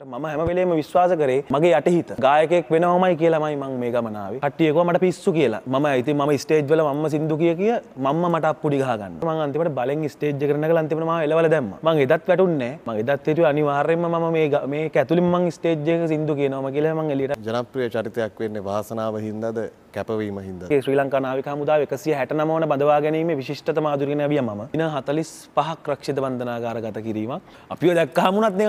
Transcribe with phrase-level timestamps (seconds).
[0.00, 2.10] මම හැමවෙලේම විශ්වාස කරේ මගේ යටහිත.
[2.24, 5.60] ගායකෙක් වෙනවමයි කියලාමයි මං මේ ගමනාව කටියකෝ මට පිස්සු කියලා.
[5.66, 9.18] ම ඉති ම ස්ටේජ් වල ම සිදු කිය කිය ම මට අපපුඩි ගහගන්න.
[9.20, 13.44] ම අන්තිමට බලෙන් ස්ටේජ් කරන අන්තිම ම එලවල දැම මං එදත් වැටුන්නේ ම එදත් තු
[13.50, 18.64] අනිවාර්යම ම මේ මේ ඇතුලින් මං ස්ටේජ්ජක සිදු කියනවම කියලා මං එලිට ජනප්‍රිය චරිතයක් වෙන්නේ
[18.70, 19.60] වාසනාව හින්දද?
[19.94, 20.62] කැපවීම හින්ද.
[20.70, 25.92] ශ්‍රී ලංකා නාවික හමුදාව එකසිය හැටනමවන බදවා ගැනීම විශිෂ්ට මාදුරගෙන විය ම ඉන හතලිස් පහක්
[25.92, 28.60] රක්ෂිත බන්ධනාගාර ගත කිරීමක් අපිය දැක්කාමුණත්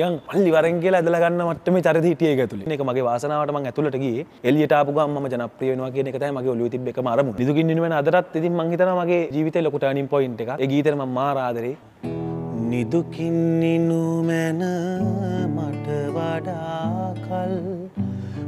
[0.00, 5.16] යන් පල්ලි වරෙන් කියලා ඇදලගන්න මටම චරිත හිටිය ඇතුළ එක මගේ වාසනාවටම ඇතුළටගේ එලියට ආපුගම්
[5.16, 9.56] ම ජනප්‍රියනවා කියන එකතයි මගේ ඔලු තිබ එක මරමු දුකින්නුවෙන අදරත් ඉතින් මංහිතන මගේ ජීවිත
[9.60, 11.76] ලොකුට අනින් පොයින්ට එක ගීතරම මාරාදරේ
[12.70, 14.62] නිදුකින්නිනුමැන
[15.56, 17.54] මට වඩා කල්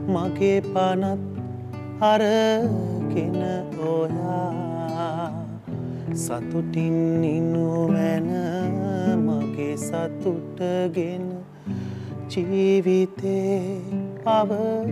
[0.09, 1.42] මගේ පනත්
[2.03, 3.37] අරගෙන
[3.79, 5.31] ඔයා
[6.23, 6.97] සතුටින්
[7.29, 8.31] ඉනුවැන
[9.27, 11.27] මගේ සතුටගෙන
[12.33, 13.61] ජීවිතේ
[14.25, 14.83] පවතිනතුරා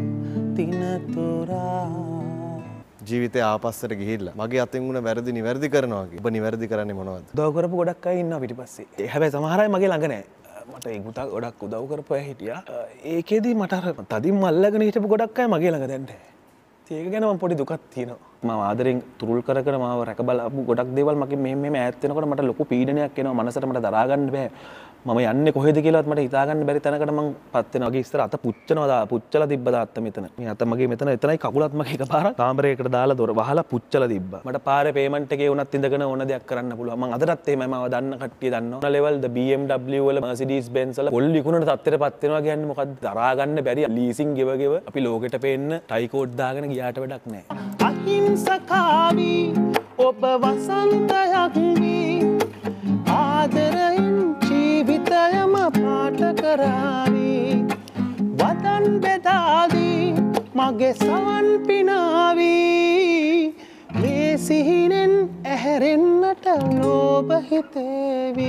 [3.10, 7.26] ජීවිතය ආපස්සට ගිහිල්ල මගේ අතින් වුණ වැරදි නිවැරදි කරනවාගේ ඔබ නිවැරදි කරන්නේ මොනවද?
[7.34, 10.24] දවකරපු ගොඩක් අයි ඉන්න පිටි පස්සේ හැබැයි සමහරයි මගේ ළඟනෑ
[10.72, 12.54] මට ඉගුතා ගොඩක් උදව් කරපය හිටිය.
[13.18, 16.12] ඒකෙදී මටර තදින් මල්ලගෙන හිටපු ගොඩක් අය මගේ ළඟ දැන්ට
[16.90, 18.18] ඒක ගැනම පොඩි දුකත් තියෙනවා.
[18.42, 23.18] ම ආදරෙන් තුරුල් කර මාව රැක බලපු ගොඩක් දේවල් මගේ මේ ඇත්තනකට මට ලොකු පීඩනයක්
[23.22, 23.34] එනවා.
[23.38, 24.48] මනසට මට දරාගන්න බෑ.
[25.04, 29.44] මම යන්න කොහෙද කියලත් මට හිතාගන්න බැරි තැනකට මං පත්වෙන වගේ ස්තර අත පුච්චනවදා පුච්චල
[29.52, 30.26] තිබ්බ අත්ත මෙතන.
[30.52, 34.32] අතමගේ මෙතන එතනයි කකුලත්ම එක පාර තාමරයකට දාලා දොර වහලා පුච්චල තිබ්බ.
[34.44, 38.50] මට පාර පේමන්ටගේ වනත් ඉඳගෙන ඕන දෙයක් කරන්න පුළුව ම අදරත් එම ම දන්න කටිය
[38.54, 44.74] දන්න ලෙවල් BMW වල මසිඩස් බෙන්සල පොල්ලිකුණට තත්තර පත්වෙනවා ගැන්න මොකක් දරාගන්න බැරි ලීසින් ගෙවගෙව
[44.82, 47.44] අපි ලෝකට පෙන්න්න ටයිකෝඩ්දාගෙන ගියාට වැඩක් නෑ.
[47.88, 49.42] අහිංසකාවී
[50.08, 52.14] ඔබ වසන්තයක්වී
[53.16, 54.09] ආදරයින් ජීවිතයම
[55.70, 57.66] පාට කරාවී.
[58.38, 60.14] වදන් බෙදාදී
[60.54, 62.40] මගේ සවන් පිනාවී.
[62.40, 63.69] මේ
[64.40, 65.12] සිහිනෙන්
[65.46, 66.46] ඇහැරෙන්න්නට
[66.80, 68.40] ලෝබහිතේවී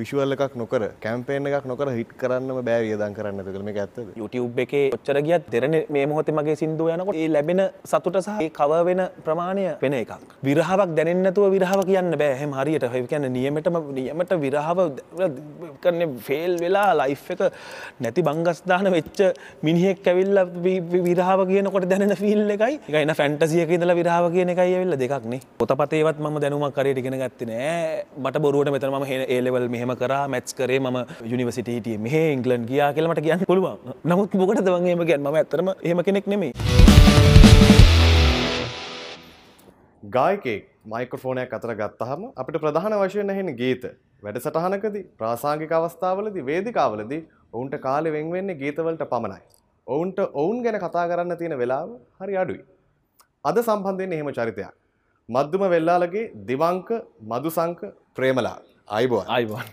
[0.00, 4.72] විශුවල් එකක් නොකර කැම්පේන එකක් නොකර හිට කරන්නම බෑ වියදන් කරන්න කළම ඇත්ත YouTube එක
[4.96, 9.64] ඔච්චර ගියත් දෙරන මේ මොහොත මගේ සිින්දුව යනකොට ඒ ලැබෙන සතුට සහ කව වෙන ප්‍රමාණය
[9.82, 10.12] වෙන එකක්.
[10.48, 12.86] විරහාවක් දැනන්නතුව විරහාව කියන්න බෑහෙම හරියට.
[12.92, 14.78] හ කියන්න නියමටම නියමට විරහාව
[15.82, 17.42] කරන ෆේල් වෙලා ලයිෆ් එක
[18.00, 19.18] නැති බංගස්දාන වෙච්ච
[19.62, 20.38] මිනිහෙක් ඇවිල්ල
[21.08, 22.74] විරහාව කියනකොට දැන ෆිල් එකයි.
[22.88, 28.42] එකයින ෆැන්ටසියක ඉදල විරාව කියන එකයි ඇවිල්ල දෙකක්නේ පොතපතේවත් ම දැනුමක් කරයට ඉගෙන ගත්තනෑ මට
[28.44, 33.20] බොරුවට මෙතන ම ඒලෙවල් මෙහම කර මැත්ස් කරේ ම යුනිවසිට හිටිය මෙහ ඉංගලන් ගියා කියලමට
[33.20, 33.78] කියන්න පුළුවන්.
[34.04, 36.52] නමුත් මොකට වගේම ගැන් ම ඇතරම එහම කෙනෙක් නෙමේ
[40.02, 43.84] ගායකෙක් මයිකෝෆෝනයක් අතර ගත්තහම අපිට ප්‍රධාන වශයෙන් ඇහෙන ගීත.
[44.22, 49.42] වැඩසටහනකදී ප්‍රාසාංගික අවස්ථාවලදී වේදිකාවලදී ඔවුන්ට කාලෙ වෙන්වෙන්නේ ගීතවලට පමණයි.
[49.86, 51.90] ඔවුන්ට ඔවුන් ගැන කතා කරන්න තියෙන වෙලාව
[52.20, 52.62] හරි අඩුයි.
[53.48, 54.72] අද සම්බන්ධයෙන් එහෙම චරිතයක්.
[55.28, 56.88] මද්දුම වෙල්ලාලගේ දිවංක
[57.24, 57.80] මදුසංක
[58.14, 58.58] ප්‍රේමලා.
[58.88, 59.68] අයිබෝ අයිබන්.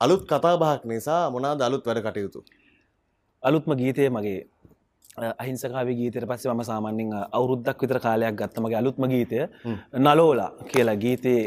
[0.00, 2.40] අලුත් කතාබහක් නිසා මොනාද අලුත් වැඩ කටයුතු.
[3.42, 4.40] අලුත්ම ගීතය මගේ
[5.34, 9.38] අහිංසකාව ගීතයට පස්සේ මම සාමාන්‍යෙන් අවුරුද්දක් විතර කාලයක් ගත්තමගේ අලුත්ම ගීතය
[9.98, 11.40] නලෝලා කියලා ගීතේ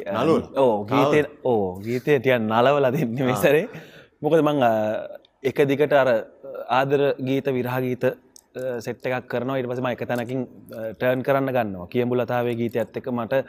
[0.57, 3.65] ඕ ගීතය ඕ ගීතය ටියන් නලවල දෙන්න මෙසරේ
[4.21, 4.63] මොකද මං
[5.43, 6.09] එක දිකට අර
[6.71, 8.05] ආදර ගීත විරහගීත
[8.85, 9.57] සෙට් එකක් කරනවා.
[9.59, 10.41] ඉට පසම එක තැනකින්
[10.99, 11.87] ටර්න් කරන්න ගන්නවා.
[11.93, 13.43] කියඹුලතාවේ ගීත ඇත්ත එක මට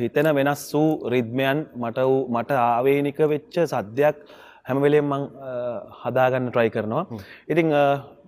[0.00, 4.16] හිතෙන වෙනස් වූ රිද්මයන් මට වූ මට ආවේනික වෙච්ච සද්‍යයක්
[4.68, 5.24] හැමවෙලෙන් මං
[6.02, 7.04] හදාගන්න ට්‍රයි කරනවා.
[7.52, 7.68] ඉතිං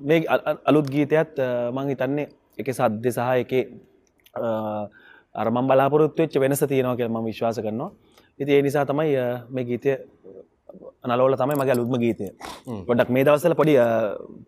[0.08, 0.24] මේ
[0.70, 1.40] අලුත් ගීතයත්
[1.76, 2.28] මං හිතන්නේ
[2.60, 3.52] එක සද්‍ය සහ එක
[5.42, 7.90] අරමම් බලාපොරොත්තු වෙච්ච වෙනස තියෙනවා කියල ම විශ්වාස කරනවා.
[8.40, 9.16] ඉති ඒ නිසා තමයි
[9.54, 9.90] මේ ගීතය
[11.10, 12.28] නලෝල තමයි මගේ අලුත්ම ගීතය.
[12.88, 13.74] ගොඩක් මේ දවසල පොඩි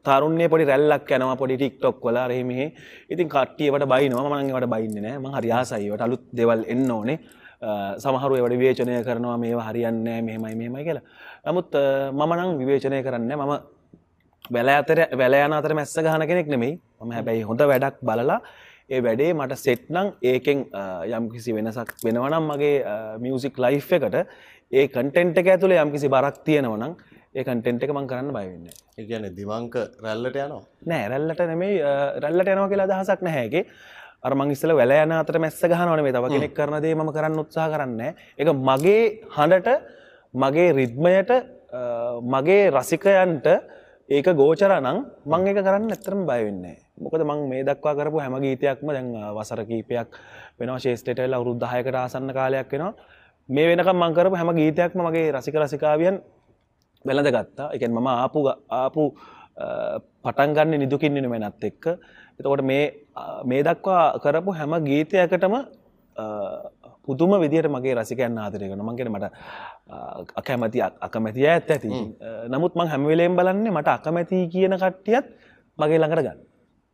[0.06, 2.66] තරුන්නේ පොඩි රැල්ලක් යනවා පොඩි ටික්ටොක් කොලා රහෙමෙහි
[3.12, 4.28] ඉතින් කට්ටියවට බයිනවා.
[4.43, 5.16] මනගේට බයින්න නෑ.
[5.19, 7.19] ම හරියාසයිවට අලුත් දෙවල් එන්න ඕනේ.
[8.05, 9.37] සමහරුව වට විවේචනය කරනවා.
[9.39, 11.05] මේ හරියන්නේ මෙහෙමයි මෙහෙමයි කියලා.
[11.47, 11.75] නමුත්
[12.12, 13.53] මම නම් විවේචනය කරන්න මම
[14.54, 16.81] වැල අතර වැලයන අතර මැස්ස ගහන කෙනෙක් නෙමෙයි.
[17.01, 18.41] ම හැබැයි හොඳ වැඩක් බලලා
[18.90, 20.60] ඒ වැඩේ මට සෙට්නං ඒකෙන්
[21.08, 22.76] යම් කිසි වෙනසක් වෙනවනම් මගේ
[23.20, 24.16] මියසික් ලයි් එකට
[24.72, 26.94] ඒ කටෙන්ට් එක ඇතුළේ යම් කිසි බරක් තියෙනවනම්
[27.34, 30.64] ඒ කටෙන්ට් එක මං කරන්න බයවෙන්න ඒගැන දිවංක රැල්ලට යනවා?
[30.84, 31.76] නෑ රැල්ලට නෙමේ
[32.18, 33.64] රැල්ලට යනවා කියලා අදහසක් නැහැගේ
[34.22, 38.00] අරමං ඉස්සල වැල යන අතර මැස්ස ගහනවන මේ තව කෙනෙක් කරනදේ ම කරන්න උත්සාහ කරන්න
[38.38, 39.04] එක මගේ
[39.36, 39.68] හඬට
[40.34, 41.36] මගේ රිද්මයට
[42.26, 43.46] මගේ රසිකයන්ට
[44.08, 44.92] ඒක ගෝචරනං
[45.26, 50.09] මං එක කරන්න ඇතරම් බයවෙන්නේ මොකද මං මේ දක්වා කරපු හැම ගීතයක්ම දැන් වසර කීපයක්
[50.59, 50.78] වෙනවා.
[50.78, 52.92] ශේෂ්ටටල අවුරුද්ධහයකට ආසන්න කාලයක් වෙනවා.
[53.48, 56.16] මේ වෙනක මංකරපු හැම ගීතයක්ම මගේ රසික රසිකාවියන්
[57.04, 58.39] වෙලඳ ගත්තා එකන් මම ආපු
[58.71, 59.03] ආපු
[60.24, 61.84] පටන්ගන්න නිදුකින් වෙනත් එක්ක.
[62.39, 62.84] එතකොට මේ
[63.45, 65.54] මේ දක්වා කරපු හැම ගීතයකටම
[67.06, 69.27] පුදුම විදියට මගේ රසිකයන් ආදරයකන මංගෙන මට
[70.36, 71.71] අකැමති අකමැතිය ඇත්.
[71.71, 71.89] ඇති
[72.48, 75.27] නමුත් මං හැමවෙලේම් බලන්නේ මට අකමැති කියන කට්ටියත්
[75.78, 76.47] මගේ ළඟට ගන්න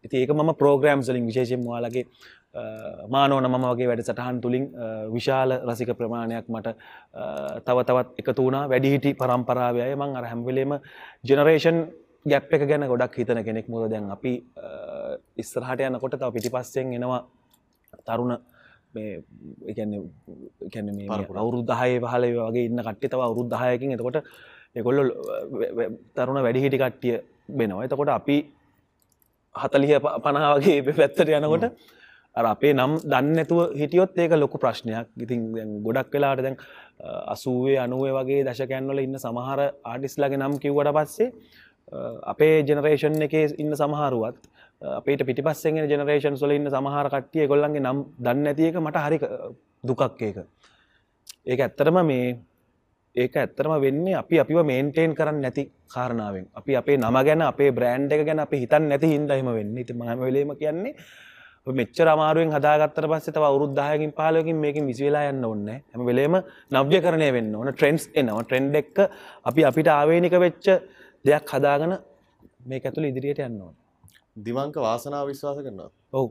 [0.05, 2.05] ඉති ඒක මම ප්‍රෝග්‍රෑම් සලින් විශේෂෙන් වාලගේ
[3.09, 4.65] මානෝන මම වගේ වැඩ සටහන් තුළින්
[5.17, 6.75] විශාල රසික ප්‍රමාණයක් මට
[7.67, 8.65] තව තවත් එකතු වුණා.
[8.73, 10.75] වැඩිහිටි පරම්පරාවය මං අර හැම්වෙලේම
[11.29, 11.79] ජනරේෂන්
[12.27, 13.69] ගැප් එක ගැන ගොඩක් හිතන කෙනෙක්.
[13.69, 14.35] මුද දැන් අපි
[15.43, 17.21] ඉස්සරහට යනකොට තව පිටි පස්සෙන් එනවා
[18.09, 18.35] තරුණ
[18.95, 19.23] මේ
[19.71, 21.09] එකැන මේ
[21.43, 24.19] අවුරුද්ධහය පහල වගේ ඉන්න කට්ටි තව අවුරුද්ධහයකින් එතකොට
[24.81, 25.11] එකොල්ල
[26.17, 27.17] තරුණ වැඩිහිටි කට්ටිය
[27.61, 27.85] වෙනවා.
[27.87, 28.37] එතකොට අපි
[29.55, 31.67] හතලිය පනාවගේ පැත්තට යනකොට
[32.35, 35.07] අපේ නම් දන්නඇතුව හිටියොත් ඒක ලොකු ප්‍රශ්නයක්.
[35.17, 35.41] ඉතින්
[35.83, 36.57] ගොඩක් වෙලාට දැන්
[37.27, 41.31] අසුවේ අනුවේ වගේ දශකැන්වල ඉන්න සමහර ආටිස්ලගේ නම් කිව්වට පස්සේ
[42.25, 44.41] අපේ ජනරේෂන් එක ඉන්න සමහරුවත්
[44.83, 49.19] අපේට පිටිපස්සෙන් ජනරේෂන් සොල ඉන්න සමහර කට්ටිය ගොල්ලන්ගේ නම් දන්න ඇතියක මට හරි
[49.85, 50.39] දුකක් ඒක.
[51.47, 52.37] ඒක ඇත්තරම මේ
[53.15, 56.47] ඒක ඇත්තරම වෙන්නේ අපි අපිව මේන්ටේන් කරන්න නැති කාරණාවෙන්.
[56.55, 59.77] අපි අපේ නම ගැන අපේ බ්‍රෑන්් එක ගැන අපි හිතන් නැති හින්දයිම වෙන්න.
[59.79, 60.95] ඉති මහම වෙලේම කියන්නේ
[61.67, 66.35] මෙච්චර අමාරුවෙන් හදාගත්තර පස්සේ තව අවුරුද්ධායකින් පාලයකින් මේකින් විසිවෙලා යන්න ඔන්න හැම වෙලේම
[66.73, 67.69] නව්‍ය කරණය වෙන්න ඕන.
[67.69, 68.43] ට්‍රෙන්න්ස් එනවා.
[68.43, 68.97] ට්‍රෙන්ඩ් එක්ක
[69.45, 70.67] අපි අපිට ආවේනික වෙච්ච
[71.25, 71.95] දෙයක් හදාගන
[72.67, 73.75] මේ ඇතුළ ඉදිරියට යන්න ඕන.
[74.45, 76.29] දිවංක වාසනාව විශ්වාස කරනවා ඔවු.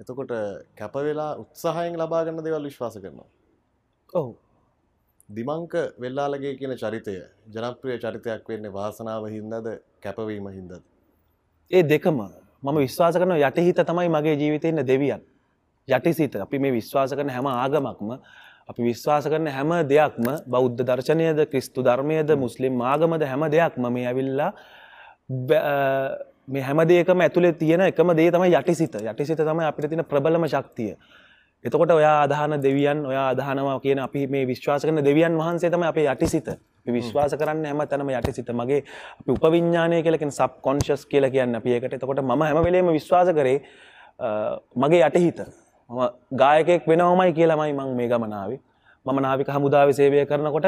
[0.00, 0.32] එතකොට
[0.78, 3.28] කැපවෙලා උත්සාහයෙන් ලබාගන්න දෙවල් විශ්වාස කරනවා
[4.12, 4.30] ඔවු
[5.30, 7.14] දිමංක වෙල්ලාලගේ කියන චරිතය
[7.54, 9.66] ජනප්‍රිය චරිතයක් වෙන්නේ වාසනාව හින්දද
[10.02, 10.72] කැපවීම හින්දද?
[11.70, 12.18] ඒ දෙකම
[12.62, 15.20] මම විශ්වාස කරන යටහිත තමයි මගේ ජීවිතයන්න දෙවියන්.
[15.88, 18.10] යටිසිත අපි මේ විශ්වාස කරන හැම ආගමක්ම
[18.68, 24.50] අපි විශ්වාස කරන හැම දෙයක්ම බෞද්ධ දර්ශනයද ක්‍රිස්තු ධර්මයද මුස්ලිම් ආගමද හැම දෙයක්ම මේ ඇවිල්ලා
[25.48, 26.16] බ- අ,
[26.48, 30.94] මේ හැමදේකම ඇතුළේ තියෙන එකම දේ තමයි යටිසිත යටිසිත තමයි අපිට තින ප්‍රබලම ශක්තිය.
[31.64, 36.06] එතකොට ඔයා අදහන දෙවියන් ඔයා අදහනවා කියන අපි මේ විශ්වාස කරන දෙවියන් වහන්සේ තම අපේ
[36.06, 36.48] යටිසිත.
[36.48, 38.48] අපි විශ්වාස කරන්න හැම තැනම යටිසිත.
[38.52, 38.80] මගේ
[39.20, 41.92] අපි උපවිඤ්ඥානය කියලකින් සබ් කොන්ශස් කියල කියන්න අපි ඒකට.
[41.94, 43.58] එතකොට ම හැම වෙලේම විශ්වාස කරේ
[44.18, 45.38] අ, මගේ යටහිත.
[45.90, 46.00] මම
[46.34, 48.50] ගායකෙක් වෙනවමයි කියලමයි මං මේ ගමනාව
[49.06, 50.66] මම නාවික හමුදාව සේවය කරනකොට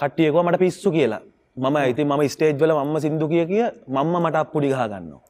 [0.00, 1.22] කට්ටියකව මට පිස්සු කියලා.
[1.56, 5.22] මම ඇති මම ස්ටේජ් වල මම සිින්දු කිය කිය මම්ම මට අපපුඩි ගහගන්නවා.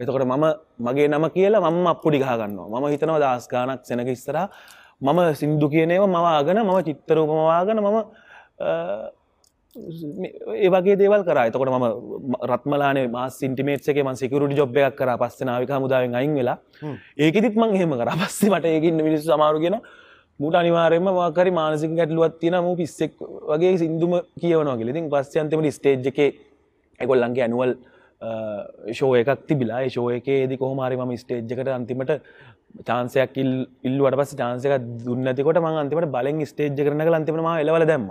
[0.00, 0.44] එතකොට මම
[0.80, 4.36] මගේ නම කියලා මම අපපුඩි ගහගන්නවා මම හිතනව දස් ගානක් සෙනක ඉස්සර
[5.00, 7.98] මම සිින්දු කියනව මවාගෙන මම චිත්තරූපමවාගෙන මම
[10.56, 11.38] ඒ වගේ දේවල් කර.
[11.40, 11.86] එතකොට ම
[12.44, 15.10] රත්මලානේ මා සිටිමේට්ක ම සිකරුට ජොබ් එකක් කර.
[15.16, 16.58] පස්ස නාවික මුදාවෙන් අයින් වෙලා.
[17.16, 18.10] ඒකෙදිත් මං හෙම කර.
[18.20, 19.76] පස්සේ මට ඒකින්න මිනිස්සු සමාරුගෙන
[20.40, 23.12] මුට අනිවාරයම වාකරි මානසික ගැටලුවත් තියෙන මූ පිස්සෙක්
[23.50, 26.18] වගේ සිින්දුම කියවනවාගේ ඉතින් පස්්‍යන්තමට ස්ටේජ් එක
[27.00, 27.72] එකොල්ලන්ගේ ඇනුවල්
[28.92, 29.88] ශෝ එකක් තිබිලා.
[29.88, 32.12] ශෝ එකේදි කොහමාරි ම ස්ටේජ්කට අන්තිමට
[32.84, 33.52] චාන්සයක් ඉල්
[33.84, 34.74] ඉල්ලුවට පස් චාන්සක
[35.04, 38.10] දුන්නතිකොට මං අන්තිමට බලෙන් ස්ටේජ් කරන අන්තිමම එලවල දැම්ම.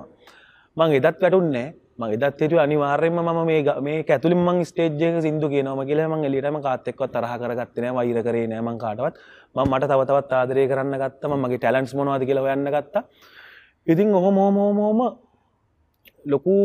[0.78, 1.68] මං එදත් වැටුන්නේ
[2.00, 6.26] මං එදත් තෙතු අනිවාර්යම ම මේ ග- මේ ඇතුලින් මං ස්ටේජ්ජක සිදු කියනවම කියල මං
[6.26, 9.16] එලිටම කාත්තෙක්ව තරහ කරගත්තන වෛර කරේ නෑමං කාටවත්.
[9.56, 13.04] ම මට තවතවත් ආදරය කරන්න ගත්තම මගේ ටැලන්ස් මොනවාද කියල යන්න ගත්තා.
[13.88, 15.00] ඉතින් ඔහොම හෝමෝමෝම
[16.26, 16.56] ලොකු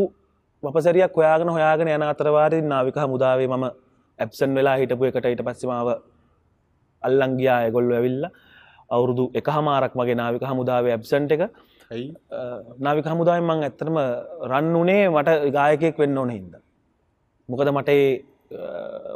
[0.64, 3.64] වපසරියක් හොයාගෙන හොයාගෙන යන අතරවාරි නාවික මුදාවේ මම
[4.18, 5.88] ඇප්සන් වෙලා හිටපු එකට ඊට පස්සමාව
[7.02, 8.26] අල්ලංගයා ඇගොල්ල ඇවිල්ල
[8.90, 11.42] අවුරුදු එක හමාරක් මගේ නාවික හමුදාව ඇබ්සන්ට එක.
[12.78, 13.99] නාවික හමුදාවෙන් මං ඇත්තනම
[14.50, 16.54] රන්නුනේ මට ගායකෙක් වෙන්න ඕන හින්ද.
[17.49, 17.90] මොකද මට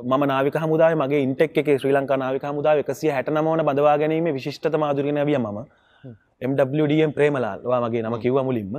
[0.04, 4.32] මම නාවික හමුදාව මගේ ඉන්ටෙක් එක ශ්‍රී ලංකා නාවික හමුදාව එකසිය හැට නමෝන බදවා ගැනීම
[4.32, 5.60] විශිෂ්ට මාදුරගෙන විය ම
[6.42, 8.74] MWDM ප්‍රේමලාල්වා මගේ නම කිව්ව මුලින්ම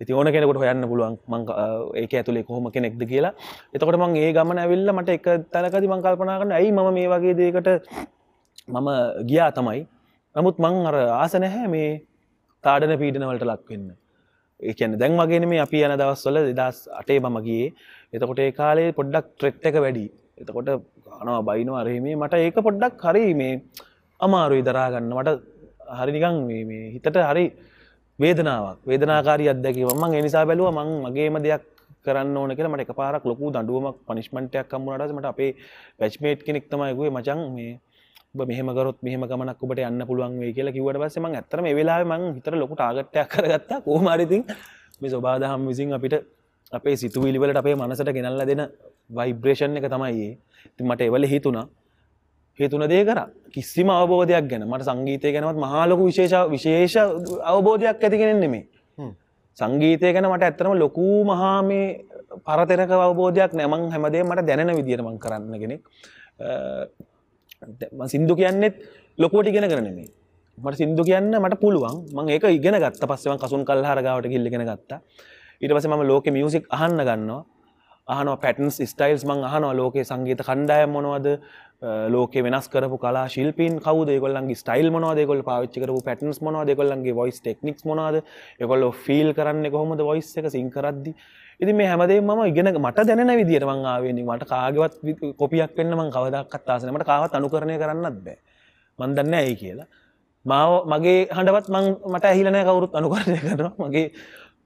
[0.00, 3.32] ඉති ඕන කෙනෙකට හොයන්න පුළුවන් මං අ, ඒක ඇතුළේ කොහොම කෙනෙක්ද කියලා.
[3.74, 7.34] එතකොට මං ඒ ගමන ඇවිල්ල මට එක තැනකති මං කල්පනා කරන ඇයි ම මේ වගේ
[7.34, 7.68] දේකට
[8.68, 8.88] මම
[9.28, 9.80] ගියා තමයි?
[10.36, 11.90] නමුත් මං අර ආස නැහැ මේ
[12.64, 13.86] තාඩන පීඩනවලට ලක්වෙන්න
[14.60, 17.64] ඒකන දැන් වගෙන මේ අපි යන දවස්වල දෙදස් අටේ මමගේ
[18.12, 20.06] එතකොට ඒ කාලේ පොඩ්ඩක් ට්‍රෙට් එක වැඩි.
[20.40, 20.68] එතකොට
[21.14, 23.54] ගනවා බයිනවා අරහිමේ මට ඒක පොඩ්ඩක් හරි මේ
[24.20, 25.30] අමාරුයි දරාගන්න මට
[25.98, 27.44] හරිනිකං මේ- මේ හිතට හරි
[28.18, 28.78] වේදනාවක්.
[28.84, 31.62] වේදනාකාරී අදැකව මං එනිසා බැලුව මං මගේම දෙයක්
[32.04, 32.70] කරන්න ඕන කියලා.
[32.70, 35.50] මට එක පාරක් ලොකු දඩුවමක් පනිශ්මටයක් කම්මුණට මට අපේ
[35.98, 37.72] පැච්මේට් කෙනෙක් තමයිකුවේ මචන් මේ
[38.34, 42.22] ඔබ මෙහමකරොත් මෙහම ගමනක් ඔබට යන්න පුළුවන් වේ කියලා කිවට පස්සේ මං ඇතරම වෙලා මං
[42.36, 44.42] හිතර ලොකුට ආගටයක් කරගත්තා කෝමරිතින්
[45.00, 46.14] මේ ස්වබාදහම් විසින් අපිට
[46.72, 48.62] අපේ සිතුවිලිවලට අපේ මනසට ගෙනල්ල දෙන
[49.10, 50.28] වයිබ්‍රේෂන් එක තමයි
[50.76, 51.66] ති මට එවල හිතුනා
[52.58, 53.18] හේතුන දේ කර.
[53.54, 54.62] කිසිම අවබෝධයක් ගැන.
[54.70, 56.96] මට සංගීතය ගැනවත් මහාලොකු විශේෂ විශේෂ
[57.52, 58.64] අවබෝධයක් ඇතිගෙනෙන් නෙමේ.
[59.58, 62.04] සංගීතය ගැන මට ඇත්තරම ලොකූ මහා මේ
[62.46, 65.82] පරතෙනක අවබෝධයක් නැමං හැමදේ මට දැනෙන විදිරමං කරන්න කෙනෙක්.
[68.12, 68.74] සිින්දු කියන්නෙත්
[69.18, 70.08] ලොකෝට ඉගෙන කරනෙමේ
[70.58, 71.96] මට සිින්දු කියන්න මට පුළුවන්.
[72.16, 73.02] මං ඒක ඉගෙන ගත්ත.
[73.10, 75.00] පස්සෙම කසුන් කල්හරගාවට කිල්ලිගෙන ගත්තා.
[75.62, 77.42] ඊට පස ම ලෝක මියසික් අහන්න ගන්නවා
[78.08, 81.28] අහන පැටන්ස් ස්ටයිල්ස් මං අහනවා ලෝකේ සංගීත කණ්ඩායම් මොනවද
[82.08, 87.14] ලෝක වෙනස් කරපු කලා ශිල්පීන් කවද කොල්ලන්ගේ ස්ටයිල් මොනවාද කොල් පාච්චි කරපු පැටන්ස් මොනවාද කොල්ලන්ගේ
[87.14, 88.22] වොයිස් ටෙක්නික් මොනාද
[88.60, 91.12] එකොල්ල ෆිල් කරන්න කොහොමද වොයිස් එක සිංකරද්දි
[91.60, 94.94] ඉති මේ හැමදේ ම ඉගෙන මට දැන විදිර මං ආවෙන මට කාගවත්
[95.36, 98.38] කොපියක් වෙන්න මං කවදක්ත් ආසනමට කාවත් අනුකරණය කරන්නත් බෑ.
[98.98, 99.86] මන්දන්න ඇයි කියලා.
[100.44, 104.06] මාව මගේ හඬවත් මං මට ඇහිලනය කවුරුත් අනුකරණය කරන මගේ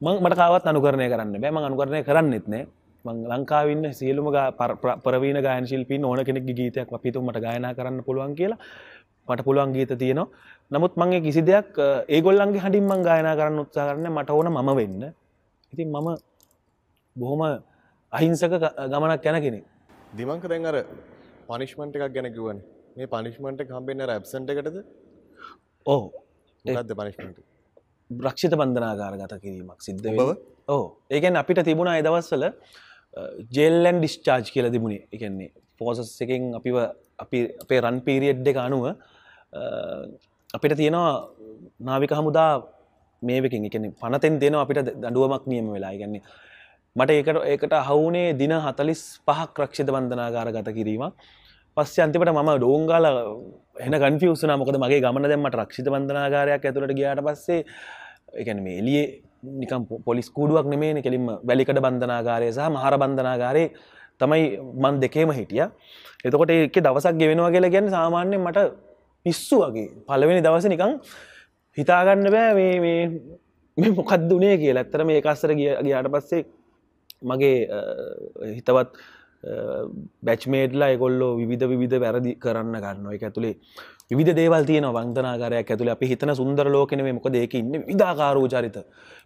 [0.00, 1.50] මට කාවත් අනුකරණය කරන්න බෑ.
[1.50, 2.64] මං අනුකරණය කරන්නෙත් නෑ.
[2.64, 2.88] මං
[3.25, 4.29] ලංකාවන්න සියලුම
[5.05, 8.59] පරවීන ගායන ශිල්පී ඕන කෙනෙක් ගීතයක් අපිතුමට ගායනා කරන්න පුළුවන් කියලා.
[9.29, 10.29] මට පුළුවන් ගීත තියෙනවා.
[10.71, 15.03] නමුත් මගේ කිසි දෙයක් ඒගොල්ලන්ගේ හඩින් මං ගායනා කරන්න උත්සා කරන්න මට ඕන මම වෙන්න.
[15.73, 16.09] ඉතින් මම
[17.17, 17.43] බොහොම
[18.12, 18.55] අහිංසක
[18.93, 19.61] ගමනක් යැන කෙනෙ
[20.12, 20.77] දිමංක දැන් අර
[21.49, 22.59] පනිශ්මන්ට එකක් ගැන කිවන
[22.97, 24.79] මේ පනිශ්මන්ට කම්පෙන්න්න රැබ්සන්ට එකටද?
[25.87, 26.05] ඕ
[26.65, 27.38] ගත්ද පනිශ්මට
[28.11, 30.31] බ්‍රක්ෂිත බන්ධනාගාර ගත කිරීමක් සිද්ධ බව
[30.69, 32.45] ඕ ඒකැන් අපිට තිබුණ අදවස්වල
[33.56, 35.06] ජෙල්ලන් ඩිස්චාර්ජ් කියල තිබුණේ.
[35.14, 36.76] එකන්නේ පෝසස් එකෙන් අපිව
[37.25, 38.84] අපි අපේ රන් පීරියඩ් එක අනුව
[40.54, 41.14] අපිට තියෙනවා
[41.80, 42.52] නාවික හමුදා
[43.22, 45.94] මේකින් එකන පනතෙන් දෙන අපිට දඩුවමක් නියම වෙලා.
[45.94, 46.22] ගන්නේ
[46.96, 51.14] මට ඒකට ඒකට හවුනේ දින හතලිස් පහක් රක්ෂිත බන්ධනාගාර ගත කිරීමක්.
[51.76, 53.06] පස්ස අන්තිපට ම ඩෝංගාල
[53.78, 57.60] එන කන්ෆියසන මොකද මගේ ගමන දෙමට රක්ෂිත බන්ධනාගාරයක් ඇතුළට ගියාට පස්සේ
[58.34, 59.06] එකන මේ එලියේ
[59.42, 63.64] නිකම් පොලිස් කූඩුවක් නෙමේ කෙලින්ම වැලිකට බන්ධනාගාරය සහ මහර බන්ධනාගාරය
[64.21, 64.45] තමයි
[64.83, 65.64] මන් දෙකේම හිටිය.
[66.25, 68.59] එතකොට එක දවසක් ගෙවෙනවා කියලා ගැන සාමාන්‍යයෙන් මට
[69.26, 69.88] පිස්සු වගේ.
[70.07, 70.95] පලවෙනි දවස නිකං
[71.76, 73.07] හිතාගන්න බෑ මේ
[73.76, 74.83] මේ මොකක්ද වනේ කියලා.
[74.85, 76.42] ඇත්තර මේ එකස්සර ගිය ගියාට පස්සේ
[77.23, 77.57] මගේ
[78.57, 78.90] හිතවත්
[80.26, 83.54] බැච්මේට්ලා එකොල්ලෝ විධ විධ වැරදි කරන්න ගන්න එක ඇතුළේ
[84.18, 88.78] විධ දේවල් තියන වන්තනාකාරයක් ඇතුළ අපි හිතන සුන්දර ලෝකන මොක දෙක ඉන්න විදාකාරූ චරිත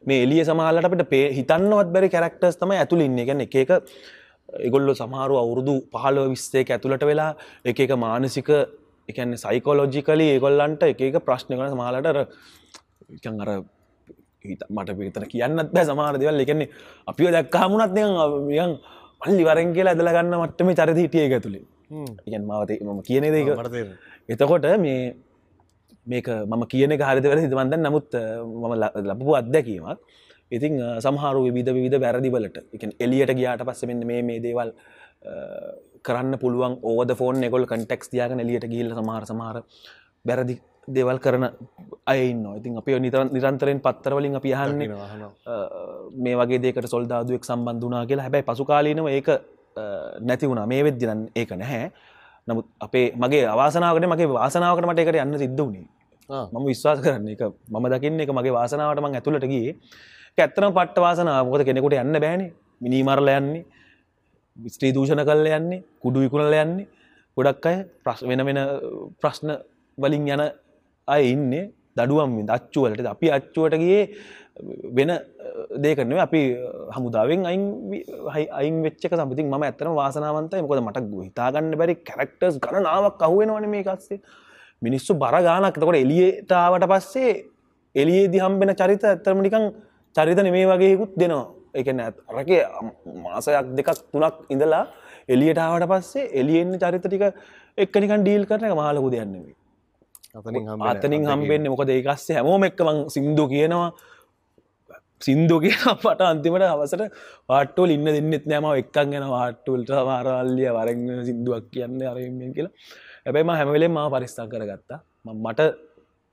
[0.06, 3.18] මේ එලිය සමහලට අපට පේ හිතන්නවත් බැරි කැරක්ටර්ස් තම ඇතුළ ඉන්න.
[3.28, 3.72] ගැන එක
[4.68, 7.30] එගොල්ලො සමහරු අවුරුදු පහලෝ විස්සේ ඇතුළට වෙලා
[7.64, 8.50] එක එක මානසික
[9.08, 12.18] එකන්නේ සයිකෝලෝජිකලි ඒගොල්ලන්ට එක එක ප්‍රශ්න කන සමහලටර
[13.44, 13.50] අර
[14.76, 16.42] මට පිතන කියන්නත් බෑ සමාර දෙවල්.
[16.44, 16.68] එකන්නේ
[17.10, 17.96] අපිෝ දැක්කාමුණත්
[18.62, 18.72] යන්
[19.22, 21.64] පල්ලි වරෙන් කියලා ඇදලගන්න මට්ටම චරිත හිටිය එක තුළේ
[22.26, 23.48] ඉගන් මවත ම කියන දෙක
[24.28, 25.14] එතකොට මේ
[26.06, 28.10] මේක මම කියන හරිදවල හිතවන්ද නමුත්
[28.62, 28.72] මම
[29.04, 29.98] ලබපු අත්දැකීමක්.
[30.52, 34.70] ඉතින් සමහරු විධ විධ වැරදිවලට එක එලියට ගියාට පස්සෙමෙන් මේ මේ දේවල්
[36.02, 39.56] කරන්න පුළුවන් ඕද ෆෝන් එකොල් කටෙක්ස් තියාගෙන එලියට ගිල්ල සමහර සමහර
[40.24, 40.56] බැරදි
[40.88, 41.46] දෙවල් කරන
[42.06, 44.88] අයින්න ඉතින් අප නිතර නිරන්තරෙන් පත්තරවලින් අපි යහන්නේ
[46.14, 48.26] මේ වගේ දෙකට සොල්දාදුවක් සම්බන්ධනා කියලා.
[48.26, 49.28] හැබැයි පසුකාලීනව ඒක
[50.20, 50.66] නැති වුණා.
[50.66, 51.92] මේ වෙද්දිරන් ඒක නැහැ.
[52.48, 55.86] නමුත් අපේ මගේ අවාසනාවට මගේ වාසනාවකට මට එකට යන්න සිද්ධ වුණේ.
[56.28, 57.28] මම විශ්වාස කරන්න.
[57.28, 59.76] එක මම දකින්න එක මගේ වාසනාවට මං ඇතුළට ගිය.
[60.38, 62.50] ඇත්තන පට්ට වාසනාව මොකද කෙනෙකුට යන්න බෑනේ.
[62.80, 63.64] මිනිමරල යන්නේ.
[64.56, 65.84] ස්ත්‍රී දූෂණ කල්ල යන්නේ.
[66.02, 66.88] කුඩු විකුණල යන්නේ.
[67.36, 68.60] ගොඩක් අය ප්‍රශ් වෙන වෙන
[69.22, 69.54] ප්‍රශ්න
[69.98, 70.42] වලින් යන
[71.08, 71.64] අය ඉන්නේ
[71.96, 74.02] දඩුවම් අච්චුවලට අපි අච්චුවට ගියේ
[74.96, 75.10] වෙන
[75.76, 76.40] දේකරනව අපි
[76.96, 77.64] හමුදාවෙන් අයින්
[78.52, 80.62] අයින් වෙච්චක සම්පතින් ම ඇත්තන වාසනාවන්තයි.
[80.64, 84.20] මොකද මට හිතාගන්න බැරි කැරක්ටර්ස් ගණනාවක් අහුවෙනවන මේ කස්සේ
[84.82, 87.32] මිනිස්සු බර ගානක්තකොට එලියටාවට පස්සේ
[87.94, 89.66] එලියේ දිහම්බෙන චරිත ඇත්තරම නිකං
[90.16, 91.46] චරිත නෙමේ වගේකුත් දෙනවා.
[91.74, 92.50] එකන අරක
[93.24, 94.84] මාසයක් දෙකක් තුනක් ඉඳලා
[95.28, 97.24] එලියටාවට පස්සේ එලියෙන්න්න චරිත ටික
[97.78, 99.54] එක්කනිකන් ඩීල් කරන මහලකු දෙයන්නෙවේ
[100.34, 103.92] අතනින් හම්බෙන්න්න මොකද ඒකස්සේ හැමෝම එක්කමං සිින්දු කියනවා.
[105.20, 107.02] සිින්දු කිය පට අන්තිමට අවසට
[107.50, 112.72] වාට්ටෝල් ඉන්න දෙන්නෙත් නෑම එක්කක් ගැන වාට්ටුල්ට මාරල්ලිය වරග සිින්දුවක් කියන්න අරෙන්ෙන් කියලා.
[113.26, 115.00] ඇබැයිම හැමවෙලෙන් මා පරිස්ථා කරගත්තා.
[115.36, 115.60] මට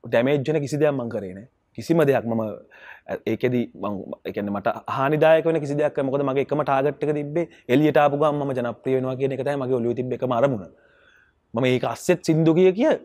[0.04, 1.40] ඩැමේජ්ජන කිසි දෙයක් මං කරේන
[1.78, 2.42] කිසිම දෙයක් මම
[3.26, 3.54] ඒකෙද
[4.24, 9.36] එකන මට හනිදායකන කිසි දෙයක් මොකද මගේ එකම ටාගට්ක තිබේ එලියට ආපුගම් ම ජනප්‍රියනවා කියන
[9.36, 10.68] එකතයි මගේ ඔලු තිබ එක අරමුණ.
[11.54, 12.96] මම ඒක අස්සෙත් සිින්දු කිය කිය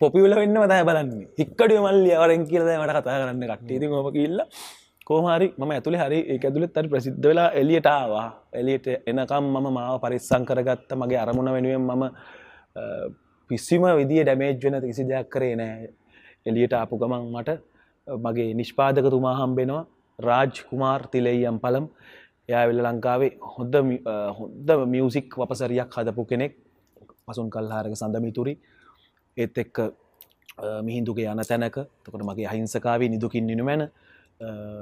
[0.00, 1.28] පොපිවල වෙන්න මතය බලන්නේ.
[1.38, 4.40] හික්කඩිය මල්ලි අවරෙන් කියලද මට කතා කරන්න කට්ටේති ොම කියල්ල
[5.06, 8.26] කෝහරි ම ඇතුළේ හරි ඒ ඇතුළෙත් තර ප්‍රසිද්ධ වෙලා එලියටාවා
[8.60, 12.04] එලියට එනකම් මම මාව පරිස්සං කරගත්ත මගේ අරමුණ වෙනුවෙන් මම
[13.50, 15.88] පිස්සිම විදිිය ඩැමේජ් වෙන කිසි දෙයක් කරේ නෑ.
[16.46, 17.50] එලියට ආපු ගමන් මට
[18.06, 19.84] මගේ නිෂ්පාදකතුමා හම්බෙනවා
[20.18, 21.86] රාජ් කුමාර් තිලෙයම් පලම්
[22.48, 23.74] යාවෙල්ල ලංකාවේ හොඳ
[24.38, 26.52] හොද්ද මියසික් වපසරයක් හදපු කෙනෙක්.
[27.26, 28.54] පසුන් කල්හාරක සඳමිතුරි
[29.36, 29.78] ඒත් එක්ක
[30.86, 31.78] මිහින්දුක යන තැනක.
[32.04, 33.82] තකට මගේ අහිංසකාවේ නිදුකින් නිනුමැන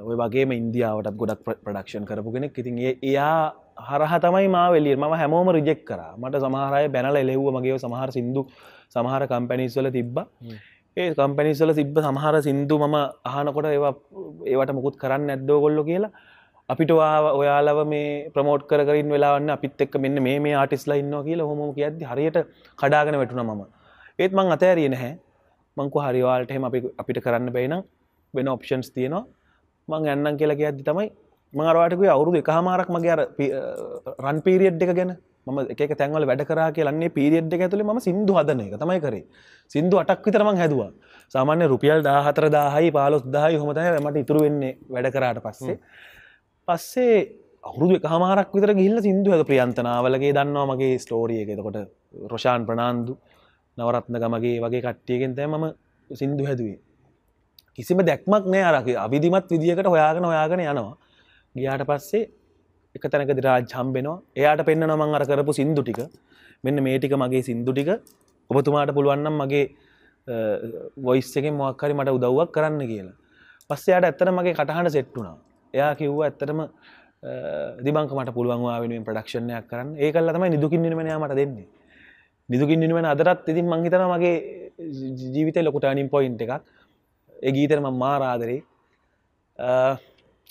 [0.08, 2.58] ඔය වගේම ඉන්දියාවටත් ගොඩක් ප්‍රඩක්ෂන් කරපු කෙනෙක්.
[2.58, 2.78] ඉතින්
[3.10, 3.54] එයා
[3.88, 6.00] හරහ තමයි මා වෙලිය ම හැමෝම රිජෙක් කර.
[6.22, 8.46] මට සමහරය බැනල එලෙව්ව මගේ සමහර සිින්දු
[8.94, 10.16] සමහර කම්පැනිස්වල තිබ්බ.
[10.96, 12.96] ඒ කම්පැනිස්වල තිබ්බ සමහර සිින්දු මම
[13.30, 13.94] අහනකොට ඒවා
[14.52, 16.12] ඒවට මුකුත් කරන්න ඇද්දෝ කොල්ලො කියලා.
[16.68, 22.04] අපිට ඔයාලව මේ ප්‍රමෝට් කරරින් වෙලාන්න අපිත් එක් මෙන්න මේ ආටිස්ලා ඉන්න කියලා හොම කියද
[22.12, 22.38] හරියට
[22.78, 23.64] කඩාගෙන වැටුන මම
[24.18, 25.12] ඒත් මං අතෑරිය නැහැ.
[25.76, 27.82] මංකු හරිවාල්ට හෙම අපි අපිට කරන්න බයිනම්
[28.34, 29.24] වෙන ඔප්ෂන්ස් තියෙනවා.
[29.88, 31.08] මං යන්නම් කියලා කියද්දි තමයි
[31.54, 33.22] මංරවාටකුයි අවුරුදු එක හමාරක් මගේ අර
[34.26, 35.12] රන් පීරියඩ් එක ගැන.
[35.46, 39.24] ම එක තැන්වල වැඩ කර කියලන්නේ පීරියඩ් එක ඇතුළේ ම සිින්දු හදන එක තමයි කරේ.
[39.72, 40.90] සිින්දු අටක් විතරමං හැදවා.
[41.34, 45.78] සාමාන්‍ය රුපියල් දාහතර දාහයි පාලොස් දාහයි හොමතය මට ඉතුරු වෙන්නේ වැඩ කරාට පස්සේ.
[46.68, 47.18] පස්සේ
[47.68, 51.78] අවුරුදු එක හමාරක් විතර ගිල්ල සිින්දු ඇද ප්‍රියන්තනාවලගේ දන්නවා මගේ ස්ටෝරිය එකතකොට
[52.32, 53.14] රොෂාන් ප්‍රනාාන්දු
[53.78, 55.64] නවරත්නගමගේ වගේ කට්ටියගෙන් තෑ මම
[56.10, 56.78] සිින්දු හැදුවේ.
[57.76, 60.96] කිසිම දැක්මක් නෑ අරක අවිධිමත් විදිකට හොයාගෙන හොයාගෙන යනවා.
[61.54, 62.24] ගියාට පස්සේ
[62.96, 64.18] එක තැනක දිරාජ් හම්බෙනවා.
[64.40, 66.00] එයාට පෙන්න්න නමං අර කරපු සිින්දු ටික.
[66.64, 67.90] මෙන්න මේ ටික මගේ සිින්දු ටික.
[68.50, 69.64] ඔබතුමාට පුළුවන්නම් මගේ
[71.06, 73.16] වොයිස් එකෙන් මොක්කරි මට උදව්වක් කරන්න කියලා.
[73.70, 75.36] පස්සයාට ඇත්තන මගේ කටහට සෙට්ටුනා
[75.74, 76.60] එයා කිව්ව ඇත්තටම
[77.86, 79.88] දිබංක මට පුළුවන්වා වෙනුවෙන් ප්‍රඩක්ෂණයක් කරන්න.
[79.98, 81.66] ඒ කල්ල තමයි නිදුකින්නිමනය මට දෙන්නේ.
[82.48, 84.36] නිදුකින්නිවෙන අදරත් ඉතින් මංහිතන මගේ
[85.34, 86.62] ජීවිත ලොකුටනින් පොයින්් එකක්.
[87.46, 88.60] ඒ ගීතරම මාරාදරේ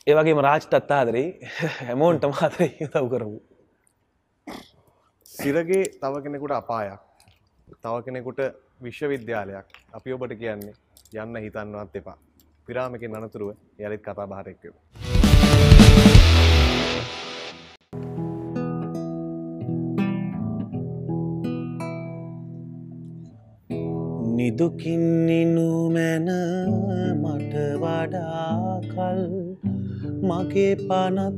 [0.08, 1.28] ඒවගේ රාජ්ටත් ආදරේ.
[1.88, 3.40] හැමෝන්ට මාතරේ තව කරපු
[5.26, 7.02] සිරගේ තව කෙනෙකුට අපායක්.
[7.84, 8.40] තව කෙනෙකුට
[8.84, 9.68] විශ්වවිද්‍යාලයක්.
[9.98, 10.74] අපි ඔබට කියන්නේ
[11.24, 12.18] යන්න හිතන්නවත් එපා.
[12.68, 14.74] පිරාමකින් අනතුරුව යළිත් කතා භාරක්කව.
[24.44, 26.28] නිදුකින්නිනු මැන
[27.16, 29.22] මට වඩාකල්
[30.28, 31.38] මගේ පනත්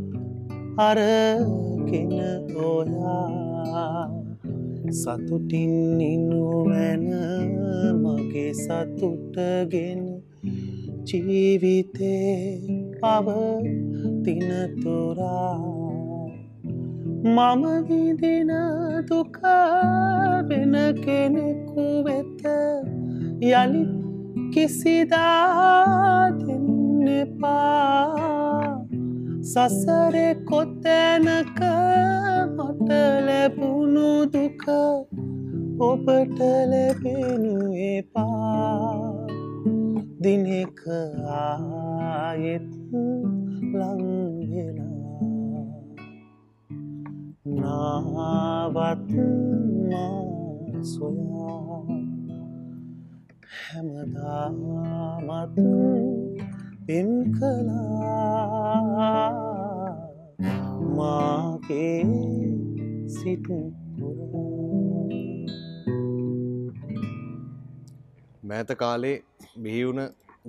[0.77, 2.13] අරගෙන
[2.65, 4.05] ඔයා.
[4.91, 7.05] සතුටින් ඉනු මැන
[8.01, 10.01] මගේ සතුටගෙන
[11.07, 12.59] ජීවිතේ
[12.95, 13.27] පව
[14.23, 15.55] තිනතුරා
[17.25, 18.51] මම විදින
[19.09, 19.37] දුක
[20.49, 22.41] වෙන කෙනෙකු වෙත
[23.41, 23.83] යළි
[24.53, 28.85] කිසිදා දෙන්න එපා
[29.43, 31.59] සසරෙ කොතැනක
[32.55, 32.89] මට
[33.27, 34.63] ලැබුණු දුක
[35.79, 36.39] ඔබට
[36.71, 39.13] ලැබෙනු එපා.
[40.21, 40.81] දිනෙක
[41.29, 42.71] ආයෙත්
[43.73, 44.95] ලංවෙලා
[47.59, 49.11] නාවත්
[50.83, 52.04] සොයා
[53.75, 55.57] හැමදාමත්
[56.87, 58.79] පෙම් කලා
[60.97, 61.99] මාගේ
[63.15, 63.65] සිටපුරා
[68.45, 69.15] මෑත කාලේ
[69.61, 70.01] බිහිවුණ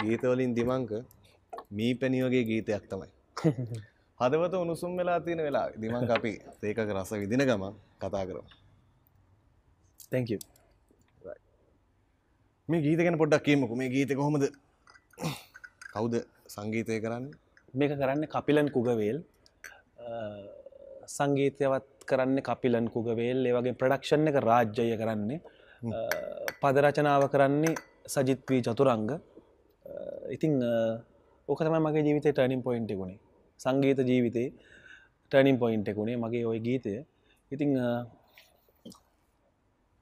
[0.02, 0.90] ගීතවලින් දිමංක
[1.70, 3.08] මී පැණිවගේ ගීතයක් තමයි.
[4.20, 7.64] හදවත උණුසුම් වෙලා තියෙන වෙලා දිමංක අපි ඒකක රස විදින ගම
[8.00, 8.46] කතා කරම.
[10.10, 10.55] තැක
[12.68, 13.74] මේ ගීතගෙන පොඩ්ඩක් කියීමකු.
[13.80, 14.44] මේ ගීත කොහොමද?
[15.92, 16.14] කවුද
[16.54, 17.26] සංගීතය කරන්න?
[17.78, 19.18] මේක කරන්න කපිලන් කුගවේල්.
[21.16, 23.38] සංගීතයවත් කරන්න කපිලන් කුගවේල්.
[23.46, 25.38] ඒ වගේ ප්‍රඩක්ෂණ එක රාජ්‍යය කරන්නේ.
[26.60, 27.74] පදරචනාව කරන්නේ
[28.14, 29.10] සජිත්වී චතුරංග.
[30.34, 30.58] ඉතිං
[31.48, 33.20] ඕකතම මගේ ජීවිතය ටනින් පොයින්ට ගුණේ
[33.60, 34.48] සංගීත ජීවිතේ
[35.30, 36.94] ටනින් පොයින්ට එකුණේ මගේ ඔය ගීතය.
[37.54, 37.70] ඉතිං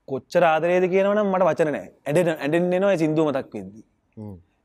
[0.08, 3.82] කොච්චර ආදරේද කියනවනම් මට වචන ඇඩ ඇඩෙන් නවා සිින්දුව මතක් වෙද්දි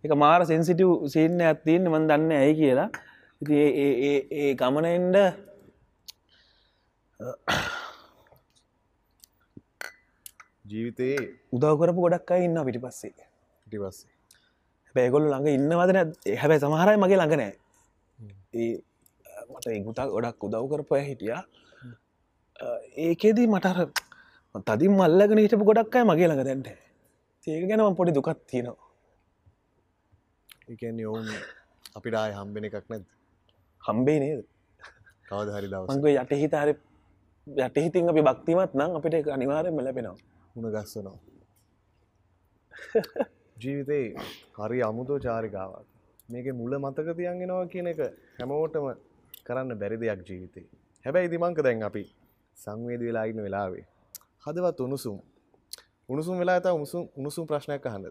[0.04, 2.90] එක මාර සෙන්සිටව් සින්න ඇත්තින්න මන් දන්න ඇයි කියලා.
[3.42, 5.18] ඒ ගමනෙන්ඩ
[10.70, 11.20] ජීවිතයේ
[11.56, 13.14] උදව කරපු ගොඩක් අයි ඉන්න පිටි පස්සේ
[13.68, 14.12] ටිපස්සේ
[14.96, 16.00] පැගොල්ල ළඟ ඉන්නවදන
[16.42, 17.54] හැබැයි සමහරයි මගේ ළඟ නෑ.
[18.62, 18.74] ඒ
[19.52, 21.34] මට ඉගුතා ගොඩක් උදව් කරපය හිටිය.
[23.06, 23.78] ඒකෙදී මටර
[24.56, 26.68] තදින් මල්ලගෙන හිටපු ගොඩක් අය මගේ ළඟ දැන්ට
[27.48, 28.88] ඒක ගැනම පොඩි දුකත් තියෙනවා.
[30.72, 31.28] එකන්නේ ඔවුන්
[31.98, 33.04] අපිට ආය හම්බෙන එකක් නැද
[33.82, 34.42] හම්බේ නේද?
[35.30, 36.74] කවද හරි දවස මංග යටහිත හරි
[37.48, 40.18] යටහිතින් අපි බක්තිමත් නම් අපිට අනිවාරය මෙලපෙනවා
[40.56, 41.18] උුණ ගස්සනවා.
[43.62, 44.06] ජීවිතේ
[44.60, 45.86] හරි අමුතෝ චාරිකාවක්
[46.34, 48.02] මේක මුල මතක තියන්ගෙනවා කියන එක
[48.40, 48.90] හැමෝටම
[49.48, 50.68] කරන්න බැරි දෙයක් ජීවිතේ.
[51.06, 52.04] හැබැයි ඉදිමංක දැන් අපි
[52.58, 53.86] සංවේද වෙලා ඉන්න වෙලාවේ
[54.44, 55.18] හදවත් උණුසුම්.
[56.10, 58.06] උණුසුම් වෙලා ඇත උසුම් උණුසුම් ප්‍රශ්නයක් අහන්න.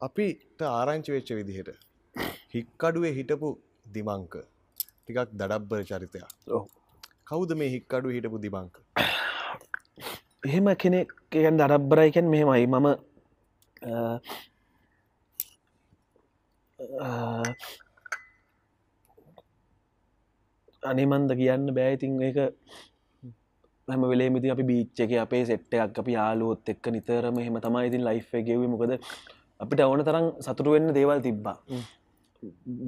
[0.00, 1.70] අපිට ආරංචි වෙච්ච විදිහට
[2.54, 3.48] හික්කඩුවේ හිටපු
[3.94, 4.34] දිමංක
[4.98, 6.24] ටිකක් දඩබ්බර චරිතයක්.
[7.24, 8.74] කවුද මේ හික්කඩු හිටපු දිමංක?
[10.46, 12.66] එහෙම කෙනෙක් ගැන් දරබ්බරයිකැන් මෙහෙමයි.
[12.66, 12.86] මම
[20.82, 22.38] අනිමන්ද කියන්න බෑයිතින් ඒක
[23.88, 28.02] හැම වෙලේ මිති අපි බීච්ච එක අපේ සෙට්ටයක් අපි යාලුවොත් එක්ක නිතරම එහෙම තමයි ඉතින්
[28.08, 28.92] ලයිෆ් ගෙව මොකද
[29.60, 31.56] අපිට ඕන තරම් සතුරු වෙන්න දේවල් තිබ්බා.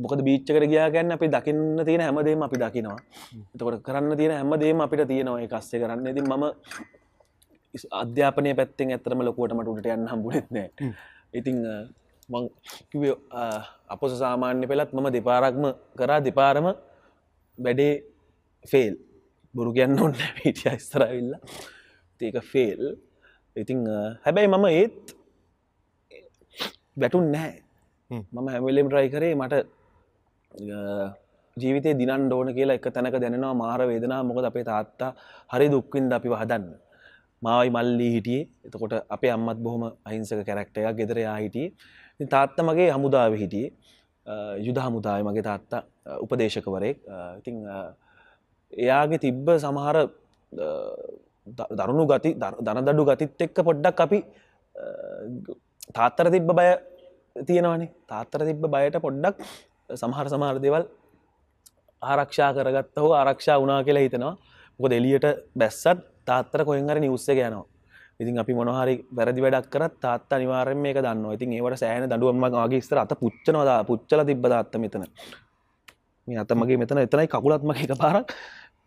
[0.03, 2.99] මොකද බීච්චකට ගියා ගැන්න අපි දකින්න තියෙන හැමදේම අපි දකිනවා.
[3.55, 6.07] එතකොට කරන්න තියෙන හැමදේම අපිට තියෙනවා ඒ කස්සේ කරන්න.
[6.07, 6.45] ඉතින් මම
[7.93, 10.69] අධ්‍යාපනය පැත්තෙන් ඇතරම ලොකුවට මට උඩට යන්න හම්බුනෙත් නෑ.
[11.33, 11.57] ඉතිං
[12.29, 12.45] මං
[12.91, 13.43] කිව්වේ, අ,
[13.89, 15.65] අපොස සාමාන්‍ය පෙළත් මම දෙපාරක්ම
[15.99, 16.21] කරා.
[16.21, 16.67] දෙපාරම
[17.59, 17.93] වැඩේ
[18.65, 18.95] ෆේල්
[19.55, 21.33] බොරු කියන්න ඔන්න හිටිය ස්තරවිල්ල
[22.21, 22.83] ඒක ෆේල්
[23.57, 23.81] ඉතිං
[24.25, 24.99] හැබැයි මම ඒත්
[26.97, 27.27] වැටුන්
[28.11, 28.23] හ්ම්.
[28.33, 29.55] මම හැමලෙම් රයි කරේ මට
[31.57, 35.11] ජීවිතය දිනන් ඩෝන කියලා එක තැනක දැනෙනවා මාර වේදනා මොකද අපේ තාත්තා
[35.53, 36.67] හරි දුක්වින්ද අපි වහදන්න
[37.43, 38.49] මාවයි මල්ලී හිටියේ.
[38.67, 41.73] එතකොට අපේ අම්මත් බොහොම අහිංසක කැරක්ටයක් ගෙදරයා හිටියේ.
[42.35, 43.73] තාත්ත මගේ හමුදාව හිටියේ.
[44.67, 45.83] යුද හමුදාය මගේ තාත්තා
[47.09, 47.57] අ, ඉතිං
[48.73, 50.07] එයාගේ තිබ්බ සමහර අ,
[51.49, 54.19] ද- දරුණු ගති දර- දනදඩු ගතිත් එක්ක පොඩ්ඩක් අපි
[54.75, 54.85] අ,
[55.93, 56.69] තාත්තර තිබ්බ බය
[57.47, 57.91] තියෙනවනේ.
[58.09, 59.37] තාත්තර තිබ්බ බයට පොඩ්ඩක්
[59.91, 60.85] සමහර සමහර දෙවල්
[62.03, 64.35] ආරක්ෂා කරගත්ත හෝ ආරක්ෂා වනා කියලා හිතනවා.
[64.81, 67.65] මොකද එලියට බැස්සත් තාත්තර කොහෙන්හර නිවස්ස යනවා.
[68.21, 72.81] ඉතින් අපි මොනහරි වැරදි වැඩක් කරත් තාත්තා නිවාරෙන් මේක දන්න ඉතින් ඒවට සෑන දඩුවම්ම වගේ
[72.81, 75.05] ස්තර අත පුච්චනවද පුච්චල තිබ්බ අත්ත මෙතන.
[76.29, 78.29] මේ අතමගේ මෙතන එතනයි කකුලත්ම එක පාරක්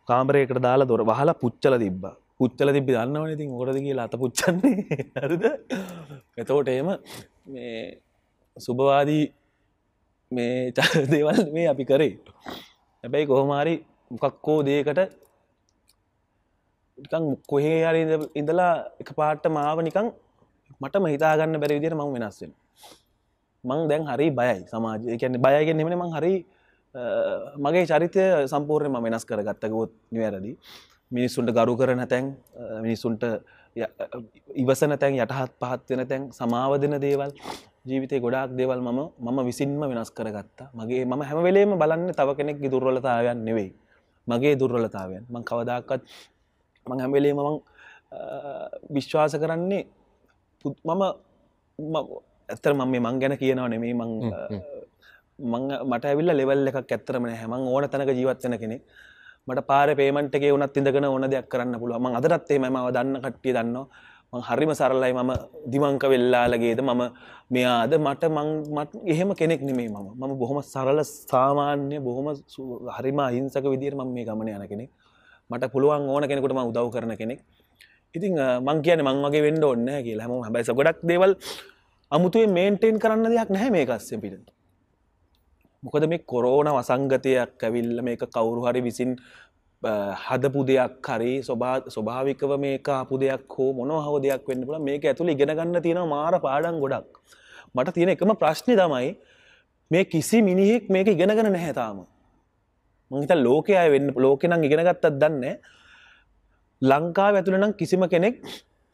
[0.07, 2.03] කාමරයකට දාලා දොර වහලා පුච්චල තිබ්බ.
[2.39, 4.75] පුච්චල තිබි දන්නවන ඉතින් ඔොකද කියලා අත පුච්චන්නේ?
[5.23, 5.43] හරිද?
[6.37, 6.89] එතෝට එම
[7.47, 8.01] මේ
[8.57, 9.23] සුභවාදී
[10.31, 12.13] මේ ච- දේවල් මේ අපි කරේ.
[13.03, 13.75] හැබැයි කොහොමාරි
[14.11, 14.99] මොකක්කෝ දේකට
[16.97, 20.07] නිකං කොහේ හරි ඉඳ- ඉඳලා එක පාට්ට මාව නිකං
[20.81, 22.51] මට හිතාගන්න බැරි විදිර මං වෙනස්වෙන්
[23.63, 26.62] මං දැන් හරි බයයි සමාජ කියන්න බයගෙන නෙමෙන මං හරි අ,
[27.65, 30.57] මගේ චරිතය සම්පූර්ණයම වෙනස් කරගත්තකොත් නිවැරදි.
[31.11, 32.25] මිනිස්සුන්ට ගරු කරන තැන්
[32.85, 33.23] මිනිස්සුන්ට
[34.61, 37.31] ඉවසන තැන් යටහත් පහත් වෙන තැන් සමාව දෙන දේවල්
[37.85, 40.69] ජීවිතය ගොඩාක් දේවල් මම මම විසින්ම වෙනස් කරගත්තා.
[40.73, 43.73] මගේ මම හැමවෙලේම බලන්න තව කෙනෙක් දුර්වලතාවයන් නෙවෙයි.
[44.27, 45.23] මගේ දුර්වලතාවයන්.
[45.33, 46.01] මං කවදාකත්
[46.85, 47.57] මං හැමවෙලේ මමං
[48.95, 49.83] විශ්වාස කරන්නේ
[50.85, 51.01] මම
[52.49, 54.09] ඇත්තර මම මේ මං ගැන කියනව නෙමේ මං.
[54.29, 54.72] මං
[55.43, 58.77] මට ඇවිල්ල ලෙවල් එකක් ඇත්තරම හැමං ඕන තැනක ජීවත්වන කෙනෙ
[59.47, 63.77] මට පාර පේමටේ වනත් ඉඳගෙන ඕන දෙයක් කරන්න පුළුව ම අදරත්තේ මම දන්න කට්ටිය දන්න
[64.33, 65.13] මං හරිම සරලයි.
[65.13, 65.31] මම
[65.67, 67.01] දිමංක වෙල්ලාලගේද මම
[67.51, 67.91] මෙයාද.
[67.97, 70.07] මට මං මට එහෙම කෙනෙක් නෙමේ මම.
[70.15, 74.89] මම බොහොම සරල සාමාන්‍ය බොහොම සු- හරිම අහිංසක විදිර මම මේ ගමන යන කෙනෙක්.
[75.49, 77.39] මට පුළුවන් ඕන කෙනෙකුටම උදව් කරන කෙනෙක්.
[78.15, 80.25] ඉතින් අ, මං කියන මං වගේ වෙන්ඩ ඔන්න කියලා.
[80.25, 81.31] හම හැබැයි ගොඩක් දේවල්
[82.11, 84.49] අමුතුවේ මේන්ටේන් කරන්න දෙයක් නැහැ මේ කස්සෙ පිට
[85.83, 89.11] මොකද මේ කොරෝන වසංගතයක් ඇවිල්ල මේක කවුරු හරි විසින්
[89.83, 89.93] අ,
[90.25, 95.29] හදපු දෙයක් හරි ස්වභා ස්වභාවිකව මේ ආපු දෙයක් හෝ මොනහව දෙයක් වෙන්න පුල මේක ඇතුළ
[95.29, 97.07] ඉගෙන ගන්න තියෙන මාර පාඩන් ගොඩක්.
[97.75, 99.09] මට තියෙන එකම ප්‍රශ්නි තමයි
[99.91, 101.97] මේ කිසි මිනිහෙක් මේක ඉගෙනගෙන නැහැතාම
[103.11, 105.45] මංහිත ලෝකය වෙන්න ලෝකෙනම් ඉගෙනගත්තත් දන්න
[106.81, 108.37] ලංකාව ඇතුළනම් කිසිම කෙනෙක්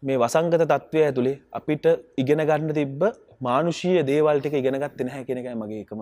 [0.04, 1.86] මේ වසංගත තත්ත්වය ඇතුළේ අපිට
[2.18, 3.02] ඉගෙන ගන්න තිබ්බ
[3.42, 6.02] මානුෂීය දේවල්ටික ඉගෙනගත්ත නැහැ කෙනෙකයි මගේ එකම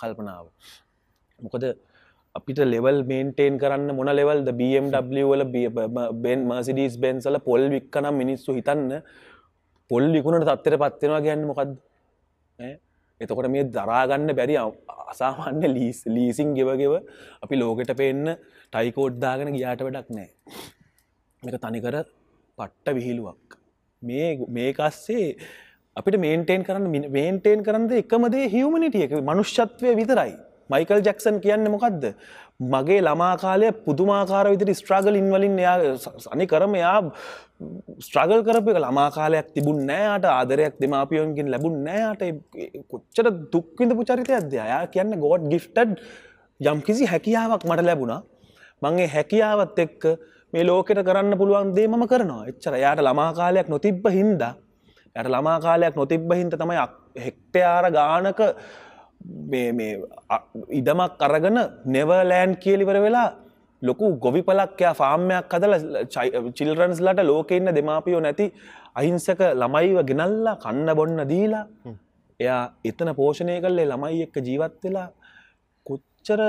[0.00, 0.46] කල්පනාව.
[1.38, 1.64] මොකද
[2.34, 5.44] අපිට ලෙවල් මේන්ටේන් කරන්න මොන ලෙවල්ද BMW වල
[6.24, 9.02] බෙන් මසිඩීස් බෙන්සල පොල් වික්කනම් මිනිස්සු හිතන්න
[9.90, 11.72] පොල් විකුණට තත්තර පත්වෙනවා ගැන්න මොකක්ද
[12.58, 12.72] ඈ?
[13.20, 16.94] එතකොට මේ දරාගන්න බැරි අ- අසාමාන්‍ය ලීස් ලීසින් ගෙවගෙව
[17.42, 18.26] අපි ලෝකෙට පෙන්න
[18.72, 20.28] ටයිකෝඩ්දාගෙන ගියාට වැඩක් නෑ.
[21.42, 21.96] මේක තනිකර
[22.58, 23.58] පට්ට විහිළුවක්.
[24.02, 25.26] මේ මේකස්සේ
[26.00, 30.32] අපිට මේන්ටේන් කරන්න මේන්ටේන් කරන්න එකමදේ හිවමනිටිය එක මනුෂ්‍යත්වය විතරයි.
[30.70, 32.04] මයිකල් ජැක්සන් කියන්න මොකක්ද
[32.72, 35.76] මගේ ළමාකාලය පුදුමාකාර විදිරි ස්ට්‍රගල් ඉන්වලින් එයා
[36.24, 36.98] සනි කරම එයා
[38.06, 38.78] ස්ට්‍රගල් කරප එක.
[38.84, 42.22] ළමාකාලයක් තිබුණ නෑට ආදරයක් දෙමාපියෝන්කින් ලැබුණ නෑට
[42.92, 45.96] කොච්චර දුක්විඳපු චරිතය අද අයා කියන්න ගෝඩ් ගිෆ්ටඩ්
[46.60, 48.20] යම් කිසි හැකියාවක් මට ලැබුණා.
[48.82, 50.02] මගේ හැකියාවත් එක්ක
[50.52, 52.42] මේ ලෝකෙට කරන්න පුළුවන් දේ මම කරනවා.
[52.50, 54.42] එච්චර යායට ළමාකාලයක් නොතිබ්බ හින්ද
[55.16, 56.78] යට ළමාකාලයක් නොතිබ්බ හින්ද තමයි
[57.18, 58.40] හෙක්ටයාර ගානක
[60.70, 63.28] ඉඩමක් අරගන නෙවලෑන් කියලිවර වෙලා
[63.82, 65.74] ලොකු ගොවිපලක්කයා ෆාර්මයක් කදල
[66.54, 68.46] චිල්රන්ස්ලට ලෝක ඉන්න දෙමාපියෝ නැති
[68.94, 71.64] අහිංසක ළමයිව ගෙනල්ලා කන්න බොන්න දීලා
[72.40, 75.08] එයා එතන පෝෂණය කල්ලේ ළමයි එක්ක ජීවත් වෙලා
[75.86, 76.40] කොච්චර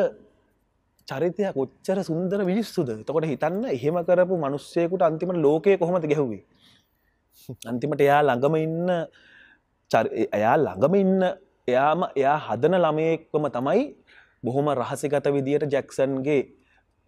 [1.08, 6.44] චරිතය කොච්චර සුන්දර විනිස්සුද තකොට හිතන්න එහෙම කරපු මනුස්සයකුට අන්තිමට ලෝකය කොහොමද ගැහුවේ
[7.66, 8.90] අන්තිමට එයා ළඟම ඉන්න
[10.32, 11.22] එයා ළඟම ඉන්න
[11.68, 13.84] එයාම එයා හදන ළමයෙක්වම තමයි
[14.44, 16.42] බොහොම රහසිගත විදියට ජැක්සන්ගේ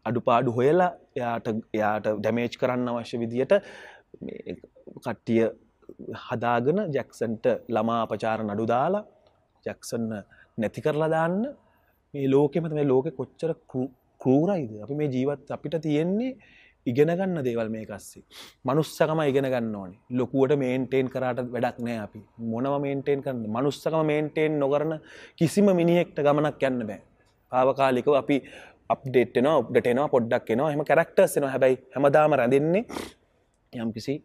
[0.06, 3.54] අඩුපාඩු හොයලා එයාට එයාට ඩැමේජ් කරන්න අවශ්‍ය විදියට
[5.04, 5.43] කට්ටිය
[6.24, 9.04] හදාගෙන ජැක්සන්ට ළමා අපචාර නඩු දාලා
[9.65, 10.10] ජැක්සන්න
[10.58, 11.38] නැති කරලා දාන්න.
[12.13, 13.52] මේ ලෝකෙමත මේ ලෝක කොච්චර
[14.22, 14.72] කරූරයිද?
[14.84, 16.32] අපි මේ ජීවත් අපිට තියෙන්නේ
[16.86, 18.24] ඉගෙනගන්න දේවල් මේ කස්සේ
[18.65, 20.00] මනුස්සකම ඉගෙන ගන්න ඕනේ.
[20.12, 22.19] ලොකුවට මේන්ටේන් කරට වැඩක් නෑ අපි.
[22.52, 24.93] මොනව මේන්ටේන් කරන්න මනුස්සකම මේන්ටේන් නොකරන
[25.38, 27.02] කිසිම මිනිහෙක්ට ගමනක් යන්න බෑ.
[27.52, 28.38] පාවකාලිකව අපි
[28.89, 30.72] අප්ඩේට්න ඔබ්ඩටනවා පොඩ්ඩක් එනවා.
[30.72, 32.86] එම කරක්ටර්සෙන හැබැයි හැමදාම රැඳෙන්නේ
[33.74, 34.15] යම්කිසි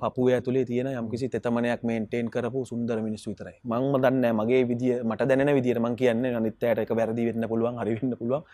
[0.00, 3.56] පපුුව ඇතුලේ තියෙන යම්කිසි තෙතමනයක් මේන්ටේන් කරපු සුන්දර මිනිස්සු විතරයි.
[3.64, 8.16] මංම දන්න මගේ විදිිය මට දැන විදිර මං කියන්න අනිත්තයට එක වැරදි වෙන්න පුළුවන් හරිවෙන්න
[8.20, 8.44] පුළුවන්.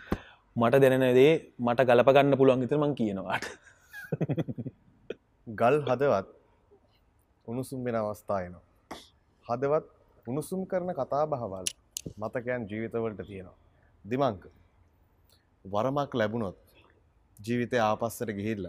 [0.57, 3.47] මට දැනෙනදේ මට ගලපගන්න පුළුවන් ඉතරමං කියනවාට
[5.47, 6.29] ගල් හදවත්
[7.47, 8.65] උණුසුම් වෙන අවස්ථායනවා
[9.47, 9.87] හදවත්
[10.27, 11.67] උණුසුම් කරන කතා බහවල්
[12.17, 13.57] මතකයන් ජීවිතවලට තියෙනවා.
[14.05, 14.43] දිමංක
[15.65, 16.57] වරමක් ලැබුණොත්
[17.39, 18.67] ජීවිතය ආපස්සට ගිහිල්ල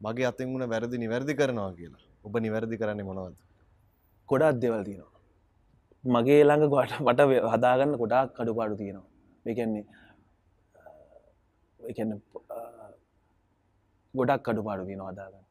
[0.00, 2.02] මගේ අතින් වුණ වැරදි නිවැරදි කරනවා කියලා.
[2.24, 3.36] ඔබ නිවැරදි කරන්නේ මොනවද?
[4.28, 5.20] ගොඩක් දෙවල් තියෙනවා.
[6.04, 7.20] මගේ ළඟ ගොට වට
[7.52, 9.08] හදාගන්න ගොඩාක් කඩුපාඩු තියෙනවා.
[9.46, 9.84] එකන්නේ
[11.90, 12.12] එකන්න
[14.14, 15.44] ගොඩක් කඩුපාඩු තියෙන හදාගන්න.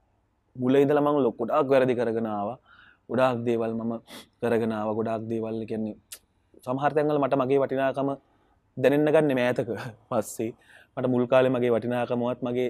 [0.55, 2.49] මුල ඉදල මං ලොක් ගොඩක් වැරදි කරගෙනාව
[3.09, 3.93] ගොඩාක් දේවල් මම
[4.41, 5.97] කරගෙනාව ගොඩක් දේවල් කියන්නේ
[6.65, 8.09] සමහර්තයංගල මට මගේ වටිනාකම
[8.77, 9.69] දැනෙන්න ගන්න මෑතක
[10.09, 10.51] පස්සේ.
[10.97, 12.69] මට මුල්කාල මගේ වටිනාකමුවත් මගේ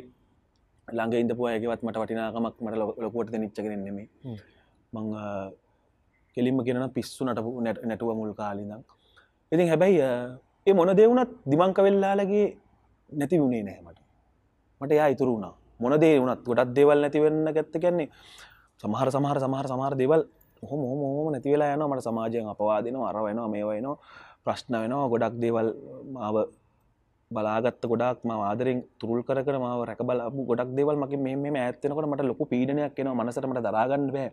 [0.87, 4.07] ළඟ ඉඳපු ඇගවත් මට වටිනාකමක් මට ලොකුවට නිච්චකරන්නෙමේ
[4.93, 5.07] මං
[6.37, 8.81] කෙලින්ම කියෙන පිස්සු නටපු නැටුව මුල් කාලිදම්
[9.51, 9.99] ඉතින් හැබැයි
[10.67, 12.45] ඒ මොන දෙවුණත් දිමංක වෙල්ලාලගේ
[13.11, 13.99] නැති වුණේ නෑමට
[14.81, 14.91] මට.
[14.99, 15.53] යා ඉතුරු වුණා.
[15.79, 18.09] මොන දේ වුණත් ගොඩත් දෙවල් නැතිවෙන්න ගැත්ත කියන්නේ
[18.83, 20.21] සමහර සමහර සමහර සමහර දෙවල්
[20.63, 23.97] හොම හොම නැතිවෙලා යන මට සමාජයෙන් අපවාදන අර වෙනවා මේ වයනවා
[24.45, 25.11] ප්‍රශ්න වෙනවා.
[25.13, 25.67] ගොඩක් දේවල්
[26.15, 26.35] මාව
[27.31, 32.27] බලාගත්ත ගොඩක් ම ආදරෙන් තුරුල් කර මාව රැක බලපු ගොඩක් දෙවල් මගේ මේ ඇත්තනකට මට
[32.31, 33.17] ලොකු පීඩනයක් එනවා.
[33.19, 34.29] මනසටමට දරාගන්න බෑ.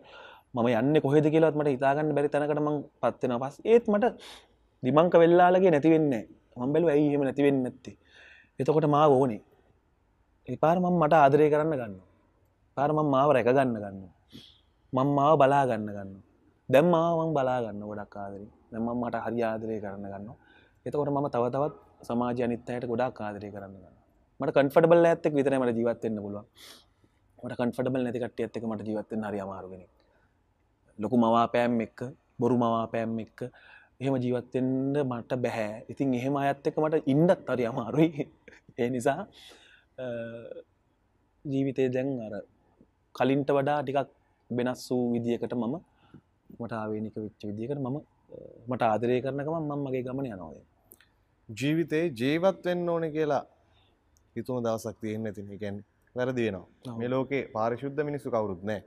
[0.53, 2.69] මම යන්න කොහෙද කියලත් මට ඉතාගන්න බැරි තැනකටම
[3.01, 4.05] පත්වෙන පස් ඒත් මට
[4.83, 6.23] දිමංක වෙල්ලාලගේ නැතිවෙන්නේ
[6.57, 7.95] මම්බැලු ඇයි හෙම නැතිවෙන්න නැත්තේ?
[8.59, 9.41] එතකොට මා ඕනේ.
[10.47, 11.93] එපාර මම මට ආදරය කරන්න ගන්න
[12.77, 13.99] පාරමම් මාව රැකගන්න ගන්න
[14.93, 16.11] මං මාව බලා ගන්න ගන්න
[16.69, 20.27] දැම්මාවන් බලාගන්න ගොඩක් ආදරී දැම්ම මට හරි ආදරය කරන්න ගන්න
[20.85, 23.95] එතකොට මම තව තවත් සමාජ අනිත්තයට ගොඩක් ආදරය කරන්න ගන්න
[24.39, 26.45] මට කන්ෆටබල් ඇත්තක් විතර මට ජීවත්වන්න පුළුව
[27.39, 29.83] මට කන්ෆටබල් නැතිකට ඇත්තක මට ජීවත්තෙන් හරි අමාරුගෙන
[30.99, 31.99] ලොකු මවාපෑම් එක්ක
[32.39, 33.39] බොරු මවාපෑම් එක්ක
[33.99, 35.71] එහෙම ජීවත්තෙන්ට මට බැහැ.
[35.89, 38.27] ඉතින් එහෙම අයත්තක මට ඉන්ඩත් හරි අමාරුයි.
[38.79, 39.19] ඒ නිසා
[41.45, 42.33] ජීවිතය දැන් අර
[43.15, 44.09] කලින්ට වඩා ටිකක්
[44.49, 45.75] වෙනස් වූ විදිියකට මම
[46.55, 47.97] මට ආවේනික විච්ච විදිකට මම
[48.69, 50.57] මට ආදරය කරනකම මම මගේ ගමන යනවාද
[51.49, 53.43] ජීවිතේ ජීවත්වෙන්න ඕන කියලා
[54.35, 55.77] හිතුම දවසක් තියෙන්න ඇතින් එකැන්
[56.15, 56.97] වැරදි වෙනවා.
[56.97, 58.81] මේ ලෝකේ පාරිශුද්ධ මිනිස්සු කවුරුත් නෑ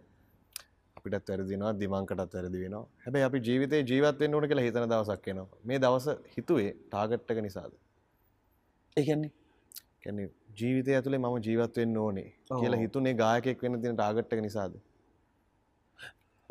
[1.05, 5.49] අපිටත් වැරදිනවා දිමංකටත් වැරදි වෙනවා හැබැයි අපි ජීවිතේ ජීවත්වෙන්න ඕන කියලා හිතන දවසක් එනවා.
[5.65, 7.73] මේ දවස හිතුවේ ටාගට්ටක නිසාද?
[8.97, 9.33] ඒන්නේ
[10.01, 10.23] කැන
[10.59, 14.79] ජීවිතය ඇතුළේ මම ජීවත්වෙන්න ඕනේ කියලා හිතුනේ ගායකෙක් වෙන තින ටාගට්ටක නිසාද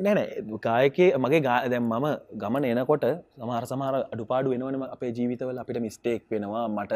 [0.06, 2.08] නැනෑ කායකේ මගේ ගා දැම් මම
[2.42, 3.06] ගමන එනකොට
[3.38, 5.60] සමහර සමහර අඩුපාඩු වෙනවනම අපේ ජීවිතවල.
[5.64, 6.66] අපිට මිස්ටේක් වෙනවා.
[6.70, 6.94] මට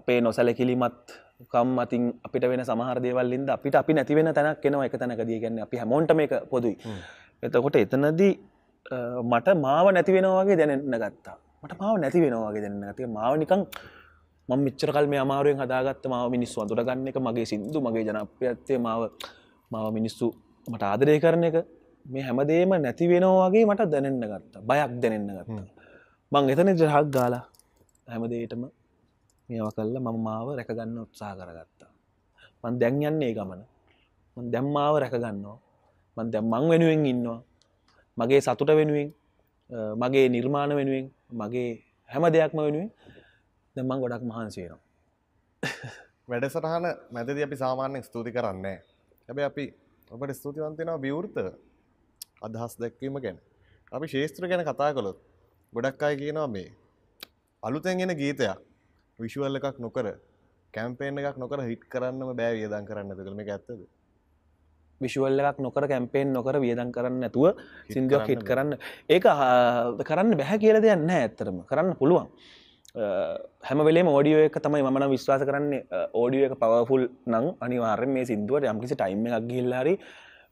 [0.00, 1.16] අපේ නොසැලකිලිමත්
[1.52, 5.76] කම් අතින් අපිට වෙන සමහර දේවල්ලින්ද අපිට අපි නැතිවෙන තැනක් කෙනවා එක තැනකදී ගැන්න අපි
[5.82, 6.76] හැමෝන්ට මේක පොදුයි.
[7.42, 8.32] එතකොට එතනදී
[9.24, 11.38] මට මාව නැතිවෙනවාගේ දැනන්න ගත්තා.
[11.62, 13.62] මට මාව නැති වෙනවාගේ දෙන්න ඇති මාව නිකං
[14.48, 18.78] මං මිච්චර කල් මේ අමාරුවෙන් හදාගත්ත මාව මිනිස්සු අඳුර ගන්න එක මගේ සිින්දු මගේ ජනප්‍රියත්තේ
[18.78, 19.00] මාව
[19.70, 20.26] මාව මිනිස්සු
[20.66, 21.56] මට ආදරය කරන එක
[22.06, 24.54] මේ හැමදේම නැති වෙනවාගේ මට දැනෙන්න ගත්ත.
[24.60, 25.58] බයක් දැනෙන්න ගත්ත.
[26.32, 27.44] මං එතන ජහක් ගාලා
[28.06, 28.62] හැමදේටම
[29.48, 31.90] මේවා කල්ල මම මාව රැකගන්න උත්සා කරගත්තා.
[32.64, 33.62] මන් දැන් යන්නේ ගමන.
[34.36, 35.58] දැම්මාව රැකගන්නවා
[36.16, 37.40] මන් දැම් මං වෙනුවෙන් ඉන්නවා.
[38.16, 39.08] මගේ සතුට වෙනුවෙන්
[39.96, 41.70] මගේ නිර්මාණ වෙනුවෙන් මගේ
[42.10, 42.90] හැම දෙයක්ම වෙනුවෙන්
[43.76, 44.80] දැම්මං ගොඩක් මහන්සේනවා
[46.28, 48.78] වැඩසටහන මැදද අපි සාමාන්‍යෙන් ස්තුති කරන්නේ
[49.28, 49.64] හැබැ අපි
[50.10, 51.36] ඔබට ස්තුතිවන්තෙනවා විවෘත
[52.42, 53.38] අදහස් දැක්වීම ගැන.
[53.92, 55.18] අපි ශේත්‍ර ගැන කතා කොළොත්
[55.72, 56.72] ගොඩක් අය කියනවා මේ
[57.62, 58.58] අලුතැන්ගෙන ගීතයක්
[59.18, 60.06] විශුවල්ල එකක් නොකර
[60.74, 63.80] කැම්පේන එකක් නොකර හිට කරන්නම බෑ වියදන් කරන්න තුළම ඇත්තද?
[65.00, 67.58] විශුවල් එකක් නොකර කැම්පේෙන් නොකර වියදන් කරන්න නැතුව
[67.90, 69.26] සිින්දුවක් හිට් කරන්න ඒක
[70.02, 72.30] කරන්න බැහැ කියල දෙයන්න ඇත්තරම කරන්න පුළුවන්.
[73.62, 75.82] හැමවෙලේ ෝඩියෝ එක තමයි මන විශ්වාස කරන්නේ.
[76.12, 79.94] ඕඩියෝ එක පවෆුල් නං අනිවාර්ය මේ සිින්දුවට යම්කිසි ටයිම් එකක් ගිල්ලාරි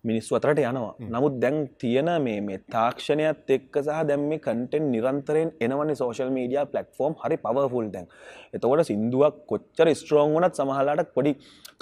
[0.08, 0.92] මිනිස් අතරට යනවා.
[1.14, 6.62] නමුත් දැන් තියෙන මේ මේ තාක්ෂණයත් එක්ක සහ දැම් මේ කටෙන් නිරන්තරයෙන් එනවන සෝශල් මීඩිය
[6.72, 8.06] පලටෆෝම් හරි පවෆුල් දැන්.
[8.54, 11.32] එතකොට සිින්දුවක් කොච්චර ස්ට්‍රෝන් වනත් සමහලාට පොඩි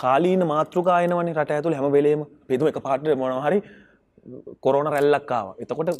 [0.05, 2.23] කාලීන මාතෘකායනවනි රට ඇතුළ හැම වෙලේම.
[2.49, 3.61] පෙතුම එක පාට මොනහරි
[4.65, 5.91] කොරෝන රැල්ලක්කාව එතකොට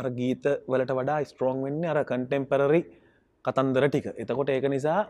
[0.00, 2.80] අර ගීත වලට වඩා ස්ට්‍රෝන් වෙන්න අර කන්ටෙම්පරරි
[3.44, 4.06] කතන්දර ටික.
[4.22, 5.00] එතකොට ඒක නිසා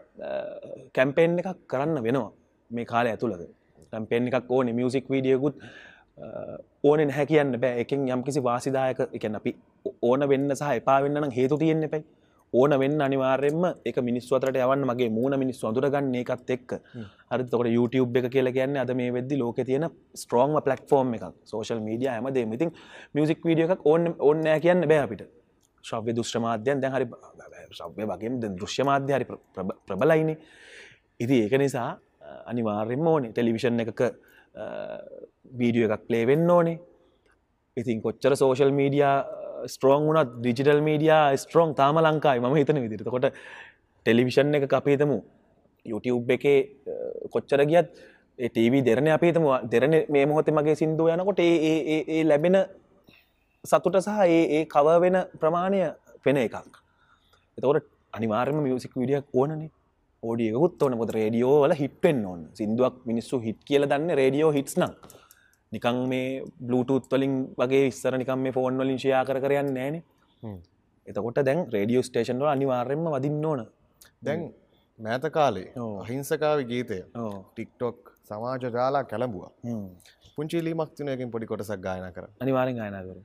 [0.96, 2.30] කැම්පේෙන් එකක් කරන්න වෙනවා
[2.70, 3.42] මේ කාලය ඇතුළද
[3.92, 5.54] කැම්පේෙන් එකක් ඕන මියසික් වීඩියකුත්
[6.84, 7.80] ඕනෙන් හැ කියන්න බෑ.
[7.84, 9.54] එකෙන් යම්කිසි වාසිදායක එකන අපි
[10.02, 12.04] ඕන වෙන්න සහ එපා වෙන්න නම් හේතු තියෙන්න්න පැයි
[12.52, 16.74] ඕන වෙන්න අනිවාර්යෙන්ම එක මිනිස්වතරට යවන්න මගේ මූුණ මිනිස් වඳුරගන්න එකත් එක්
[17.30, 19.86] හරි තොට YouTube එක කියල කියන්න අද මේ වෙද්දි ලෝක තියෙන
[20.22, 22.70] ස්ට්‍රෝංම පලක්ෆෝර්ම් එක සෝශල් මීඩිය හැමදේ ඉතින්
[23.14, 25.24] මියසික් වීඩිය එකක් ඕන්න ඔන්න කියන්න බෑ අපිට.
[25.84, 27.06] ශ්‍රව්‍ය දුෂ්්‍රමාධ්‍යයන් දැන් හරි
[27.78, 29.26] ශ්‍රව්‍ය වගේ දෘශ්‍ය මාධ්‍ය හරි
[29.88, 30.30] ප්‍රබලයින.
[31.20, 31.88] ඉති ඒක නිසා
[32.50, 33.32] අනිවාර්යෙන්ම ඕනේ.
[33.32, 34.00] ටෙලිවිෂන් එකක
[35.60, 36.78] වීඩියෝ එකක් ප්ලේවෙන්න ඕනේ.
[37.76, 39.04] ඉතින් කොච්චර සෝශල් මීඩිය
[39.74, 43.28] ස්ට්‍රෝන් වුනත් ඩිජිටල් මීඩිය ස්ට්‍රෝන් තාම ලංකායි ම හිතන විදිරත කොට
[44.06, 45.18] ටෙලිවිෂන් එක අපේතමු
[45.86, 46.58] YouTube එකේ
[47.34, 47.88] කොච්චර ගියත්
[48.38, 52.58] ඒටව දෙරන අපේතම දෙරන මේ මොහොත මගේ සිින්දුව යනකොට ඒ ලැබෙන
[53.64, 55.80] සතුට සහ ඒ කව වෙන ප්‍රමාණය
[56.24, 56.56] පෙන එකක්.
[57.58, 59.70] එතකොට අනිවාර්ම මියසික් විඩියක් ඕනනේ.
[60.26, 60.96] ෝඩියකුත් ඕන.
[61.00, 62.40] පොත රේඩියෝ වල හිට්ෙන් ඕන්.
[62.58, 64.92] සිින්දුවක් මිනිස්සු හිට් කියල දන්න රේඩියෝ හිටස් නම්.
[65.72, 66.26] නිකං මේ
[66.66, 69.96] බ්ලුටූත් වලින් වගේ ඉස්සර නිකම් මේ ෆෝන් වලින් ෂයා කර කරයන්න නෑන
[71.06, 73.62] එතකොට දැන් රේඩියෝ ස්ටේෂන්ල අනිවාර්යෙන්ම වදින්න ඕන.
[74.26, 74.42] දැන්
[74.98, 75.68] මෑත කාලේ.
[76.02, 76.98] අහිංසකාව ගීතය.
[77.46, 79.44] ටික්ටොක් සමාජ ජාලා කැලඹුව
[80.36, 83.20] පුංචිලීමක් තිනයකින් පොඩි කොටසක් ගායන කර අනිවාරෙන් ගයනා කරු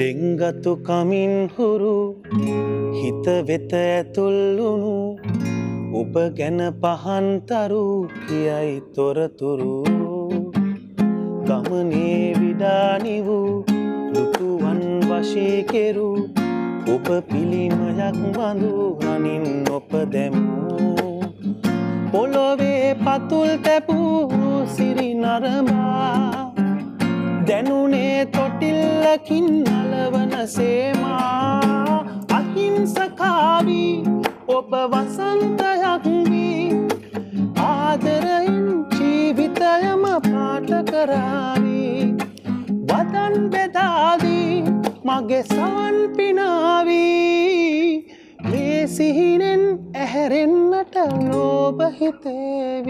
[0.00, 1.94] ලෙංගතු කමින් හුරු
[2.98, 4.96] හිත වෙත ඇතුල්ලුණු
[5.98, 7.84] ඔබ ගැන පහන්තරු
[8.26, 9.78] කියයි තොරතුරු.
[11.48, 13.64] ගමනේ විඩානි වූ
[14.12, 16.10] දුටුවන් වශී කෙරු.
[16.94, 19.46] ඔබ පිළිමයක් බඳු රනින්
[19.78, 21.32] ඔප දැමූ.
[22.12, 26.52] පොළොවේ පතුල් තැපූ සිරි නරමා
[27.48, 32.04] දැනුනේ තොටිල්ලකින් නලවන සේමා.
[32.38, 33.94] අහිංසකාවී
[34.48, 36.68] ඔබ වසන්තයක් වී
[37.64, 42.00] ආදරයින් ජීවිතයම පාට කරාවී.
[42.88, 44.54] වදන් බෙදාදී
[45.04, 47.92] මගේ සවන් පිනාවී.
[48.50, 49.62] මේ සිහිනෙන්
[49.96, 50.96] ඇහැරෙන්න්නට
[51.28, 52.88] ලෝබහිතේවී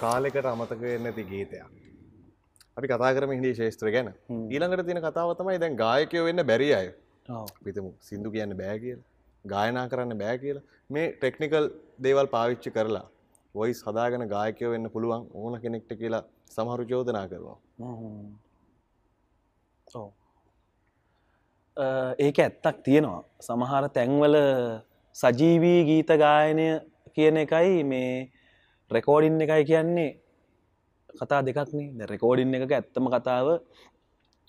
[0.00, 1.77] කාලෙකට අමතක නැති ගීතයක්.
[2.78, 4.08] අපි කතා කරම හිඩි ශේෂත්‍ර ගැන.
[4.48, 6.88] ඊළඟට තියෙන කතාව තමයි දැන් ගායකයෝ වෙන්න බැරි අය.
[7.64, 9.00] පිතමු සිින්දු කියන්න බෑ කියල
[9.44, 11.64] ගායනා කරන්න බෑ කියලා මේ ටෙක්නිකල්
[12.00, 13.06] දේවල් පාවිච්චි කරලා
[13.54, 17.24] වොයිස් හදාගෙන ගායකයෝ වෙන්න පුළුවන් ඕන කෙනෙක්ට කියලා සමහරු චෝදනා.
[21.76, 21.86] අ,
[22.18, 23.20] ඒක ඇත්තක් තියෙනවා.
[23.40, 24.36] සමහර තැන්වල
[25.16, 26.66] සජීවී ගීත ගායනය
[27.14, 28.30] කියන එකයි මේ
[28.90, 30.10] රෙකෝඩින් එකයි කියන්නේ
[31.14, 33.46] කතා දෙකක්නේ රෙකෝඩින් එක ඇත්තම කතාව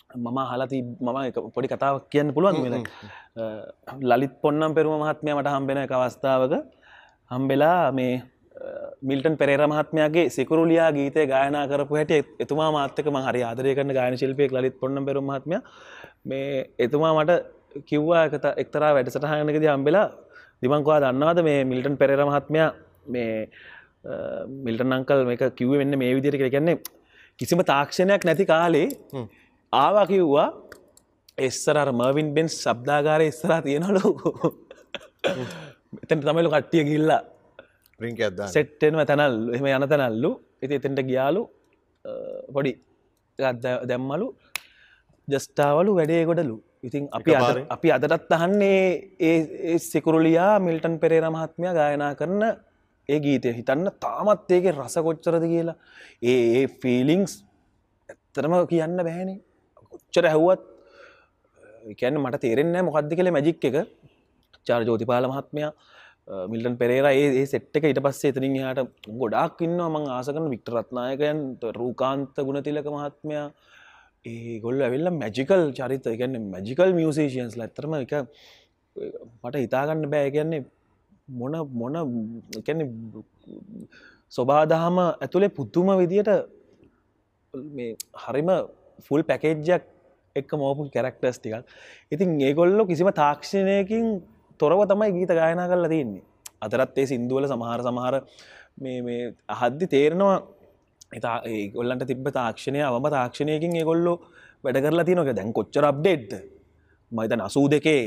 [0.10, 2.84] මම හලති මම පොඩි කතාවක් කියන්න පුළුවන් වෙන
[4.04, 6.54] ලලිත් පොන්නම් පෙරුම මහත්මය මට හම්බෙන එක අවස්ථාවක
[7.32, 8.14] හම්බෙලා මේ
[9.02, 14.18] මිල්ටන් පෙරේර මහත්මයාගේ සිකුරුලියයා ගීතය ගායනා කරපු හැට එතුමා මාත්‍යක ම හරි ආදරය කරන ගායන
[14.18, 15.58] ශිල්පයක් ලලිත් පොන්න පෙරුම් මහත්මය.
[16.26, 17.32] මේ එතුමා මට
[17.86, 20.08] කිව්වා එකත එක්තරා වැඩසටහනකද හම්බෙලා
[20.62, 22.70] දිමංකවා දන්නවාද මේ මිල්ටන් පෙරේර මහත්මයා?
[23.08, 23.50] මේ
[24.66, 26.78] මිල්ටන් අංකල් මේක කිව්ව වෙන්න මේ විදිරි කියන්නේ
[27.40, 28.88] කිසිම තාක්ෂණයක් නැති කාලේ
[29.74, 30.50] ආවා කිව්වා
[31.38, 34.14] එස්සර මර්වින් බෙන්ස් ශබ්දාගාරය ඉස්සරා තියෙනලු
[36.04, 37.22] එතැන් තමයිලු කට්ටිය ගිල්ලා
[38.00, 40.32] ප්‍රිංක ඇද සෙට්ටෙන්ව තැනල් එම යන තැනල්ලු.
[40.64, 41.42] ඉති එතෙන්ට ගියාලු
[42.56, 42.74] පොඩි
[43.90, 44.28] දැම්මලු.
[45.28, 46.58] ජස්ටාවලු වැඩේ ගොඩලු.
[46.88, 47.32] ඉතින් අපි?
[47.76, 48.82] අපි අදටත් අහන්නේ
[49.30, 52.44] ඒ සිකුරුලියා මිල්ටන් පෙරේර මහත්මය ගායනා කරන
[53.12, 55.78] ඒ ගීතය හිතන්න තාමත් ඒක රස කොච්චරද කියලා.
[56.32, 57.34] ඒ ඒ ෆිලිංස්
[58.10, 59.40] ඇත්තරම කියන්න බැහැනේ
[59.92, 60.66] කොච්චර හැව්වත්
[62.00, 63.78] කියන්න මට තේරෙන්නේ මොකක්ද කළ මැජික් එක.
[64.68, 65.72] චාර ජෝතිපාල මහත්මයා
[66.52, 68.86] මිල්ටන් පෙරේර ඒ සෙට් එක ඉට පස්සේ එතරින් හට
[69.22, 71.40] ගොඩක් ඉන්න මං ආසකන වික්ට රත්නායකයන්
[71.80, 73.46] රූකාන්ත ගුණතිලක මහත්මයා.
[74.30, 78.14] ඒ ගොල්ල ඇවෙල්ල මැජිකල් චරිත ගැන්න මැජිකල් මියසේෂයන්ස් ඇතරම එක
[79.44, 80.30] මට හිතාගන්න බෑ.
[80.36, 80.66] කියන්නේ
[81.32, 81.96] මොන මොන
[82.58, 82.80] එකැන
[84.32, 86.30] ස්වබාදහම ඇතුළේ පුද්දුම විදියට
[87.54, 88.50] මේ හරිම
[89.06, 89.84] ෆුල් පැකේජ්ජක්
[90.36, 91.66] එක් මෝපු කැරක්ටර්ස් ටිකක්.
[92.12, 94.06] ඉතින් ඒගොල්ලො කිසිම තාක්ෂණයකින්
[94.60, 96.24] තොරව තමයි ගීත ගායනා කරලා තියන්නේ.
[96.62, 98.16] අතරත් ඒ සින්දුවල සමහර සමහර
[98.78, 100.38] මේ අහද්දි තේරෙනවා
[101.12, 104.14] එතා ඒගොල්ලන්ට තිබ තාක්ෂණය අවම තාක්ෂණයකින් ඒගොල්ලො
[104.64, 106.34] වැඩ කරලා තියනක දැන් කොච්චර අප්ඩේට්ද
[107.12, 108.04] මයිතන් අසූ දෙකේ.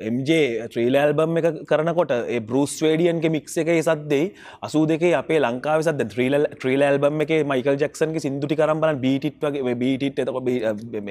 [0.00, 2.12] එම්ජේ ත්‍රීලල්බම් එක කරනකොට
[2.42, 8.24] බරුස් වේඩියන්ගේ මික්ස එක සද්දේ අසූ දෙකේ අපේ ලංකාව සද ත්‍රීල ත්‍රීලල්බම් එක මයිකල් ජක්සන්ගේ
[8.24, 10.40] සිින්දුටි කරම්බල බීටිට් වගේ බීටිට් එතක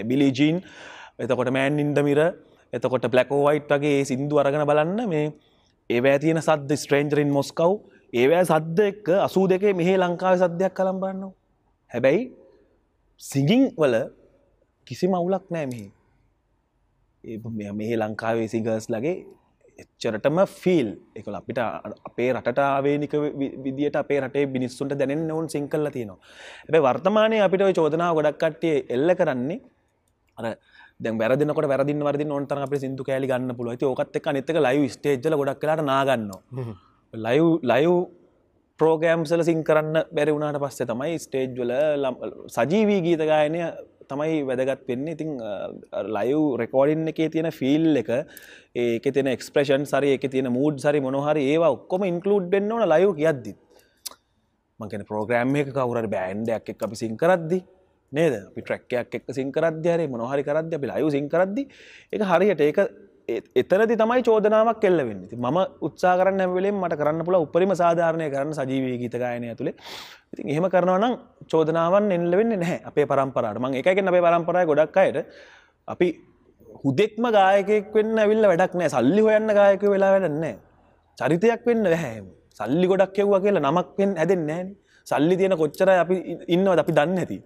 [0.03, 0.59] බිලිජීන්
[1.19, 2.19] එතකොට මෑන් ඉන්දමිර
[2.73, 5.31] එතකොට පලකෝ වයිට් වගේ සිින්දු අරගෙන බලන්න මේ
[5.89, 7.79] ඒවෑ තියෙන සද්ද ස්ට්‍රේන්ජරින් මොස්කව්
[8.13, 11.31] ඒවෑ සද්ද එක්ක අසූ දෙකේ මෙහේ ලංකාව සද්‍යයක් කළම්බන්න
[11.91, 12.27] හැබැයි
[13.21, 13.95] සිගිං වල
[14.87, 15.87] කිසි මවුලක් නෑ මෙහි.
[17.23, 19.15] මේ ලංකාවේ සිගර්ස් ලගේ
[19.79, 21.59] එච්චරටම ෆිල් එකල අපිට
[22.09, 23.13] අපේ රට ආවේනික
[23.65, 26.19] විදිට අපේ රටේ බිනිස්සුන්ට දැනෙන් ඔවුන් සිංකල්ල තියෙනවා.
[26.67, 29.59] ඇැ වර්තමානය අපිට චෝදනාව ගොඩක් කට්ටිය එල්ල කරන්නේ
[30.37, 30.45] අර
[30.99, 35.35] වැරදිනකට වැරදි වරදි නොන්තර අප සිදු කෑලි ගන්න පුළුව ති ඕකත් එක අනිතක ලයි ස්ටේජ්ල
[35.35, 36.31] ගොඩක් කලාට නාගන්න
[37.13, 37.93] ලයිව් ලයිව්
[38.79, 41.71] ප්‍රෝගෑම්සල සිං කරන්න බැරි වුණට පස්සේ තමයි ස්ටේජ්වල
[42.49, 43.61] සජීවී ගීතගායනය
[44.11, 45.15] තමයි වැදගත් වෙන්නේ.
[45.17, 45.31] ඉතිං
[46.17, 48.11] ලයිව් රෙකෝඩින් එකේ තියෙන ෆිල් එක
[48.83, 53.11] ඒක තියෙන එක්ස්ප්‍රේෂන් සරි එක තියෙන මූඩ් සරි මොනහරි ඒවා ඔක්කොම ඉන්කලුඩ් වෙන්න ඕන ලයිව්
[53.19, 53.53] කියද්දි.
[54.79, 57.59] මකන ප්‍රෝග්‍රෑම් එක කවුරට බෑන්්ඩයක් එක් අපි සිං කරද්දි
[58.11, 58.33] නේද?
[58.49, 61.67] අපි ට්‍රක්කයක් එක් සිං කරද්‍යහරේ මොනහරි කරද්‍ය අපි ලයිව් සිං කරද්දි
[62.15, 62.79] එක හරියට ඒක
[63.61, 65.21] එතනති තමයි චෝදනාවක් කෙල්ල වෙන්න.
[65.43, 65.57] ම
[65.87, 69.75] උත්සා කරන්න ඇවලේ මට කරන්න පුළ උපරිම සාධාරණය කරන්න සජීවී ගීතගායනය තුළේ
[70.33, 71.13] ඉතින් එහෙම කරනවනම්
[71.53, 75.19] චෝදනාවන් එල්ල වෙන්න නැහැ අපේ පරම්පරාට මං එකකෙන් අපේ පරම්පරය ගොඩක් අයට.
[75.87, 76.07] අපි
[76.83, 80.55] හුදෙක්ම ගායකෙක් වෙන්න ඇවිල්ල වැඩක් නෑ සල්ලි හොයන්න ගායක වෙලා වැඩන්නේ
[81.17, 82.27] චරිතයක් වෙන්න වැහැම
[82.59, 84.69] සල්ලි ගොඩක් එව්වා කියලා නමක්ෙන් ඇදෙන් නෑන්
[85.07, 86.17] සල්ලි තියෙන කොච්චර අපි
[86.55, 87.39] ඉන්නවද අපි දන්න ඇති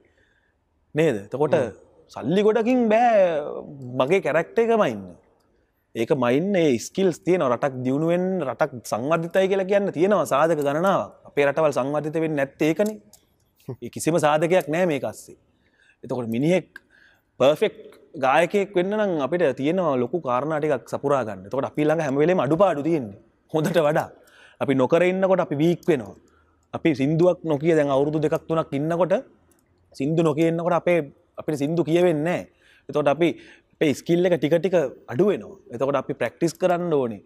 [0.95, 1.17] නේද?
[1.31, 1.55] තකොට
[2.15, 3.19] සල්ලි ගොඩකින් බෑ.
[3.99, 5.03] මගේ කැරක්ට එකම ඉන්න
[5.95, 11.73] ඒක මයින්න ස්කිල්ස් තියන රටක් දියුණුවෙන් රටක් සංවර්ධිතය කියලා කියන්න තියෙනවා සාධක ගණනාව අපේ රටවල්
[11.73, 12.89] සංවර්ධිත වෙන් නැත්තේකන
[13.89, 15.37] කිසිම සාධකයක් නෑ මේ කස්සේ
[16.03, 16.83] එතකොට මිනිහෙක්
[17.39, 17.75] පර්ෆෙක්්
[18.15, 23.17] ගායකෙක් වෙන්න නම් අපිට තියෙනවා ලොකු කාරණටිකක් සපුරාගන්න තකොට අපි ළඟ හැමවෙලේ අඩුපාඩු තියෙන්නේ.
[23.53, 24.09] හොඳට වඩා.
[24.61, 26.15] අපි නොකර ඉන්නකොට අපි වීක් වෙනවා.
[26.73, 29.13] අපි සිින්දුවක් නොකිය දැන් අවුරුදු දෙකක් තුනක් ඉන්නකොට
[29.93, 30.99] සිින්දු නොකියන්නකොට අපේ
[31.37, 32.41] අපිට සිින්දු කියවෙන්නේ
[32.89, 33.27] එතකොට අපි
[33.83, 34.75] අපේ ස්කිල්ල එක ටික ටික
[35.13, 37.23] අඩුවෙනවා එතකොට අපි ප්‍රක්ටිස් කරන්න ඕනේ.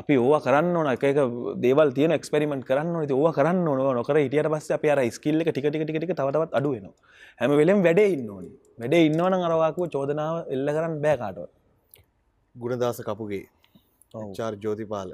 [0.00, 0.88] අපි ඕවා කරන්න ඕන.
[0.92, 1.18] එක
[1.64, 5.50] දේවල් තියන එක්ස්පෙරිමෙන්ට් කරන්න ඕනති ඕවා කරන්න ඕන නොකර හිටියට පස්ස අප අර ස්කිල්ල එක
[5.52, 6.94] ටික ටික ටික තවතවත් අඩුවෙනවා
[7.40, 8.50] හැම වෙලෙම් වැඩේ ඉන්න ඕනි.
[8.80, 11.48] වැඩේ ඉන්නවන අරවාකුව චෝදනාව එල්ල කරන්න බෑකාටව
[12.54, 13.46] ගුණදාස කපුගේ
[14.38, 15.10] චාර් ජෝතිපාල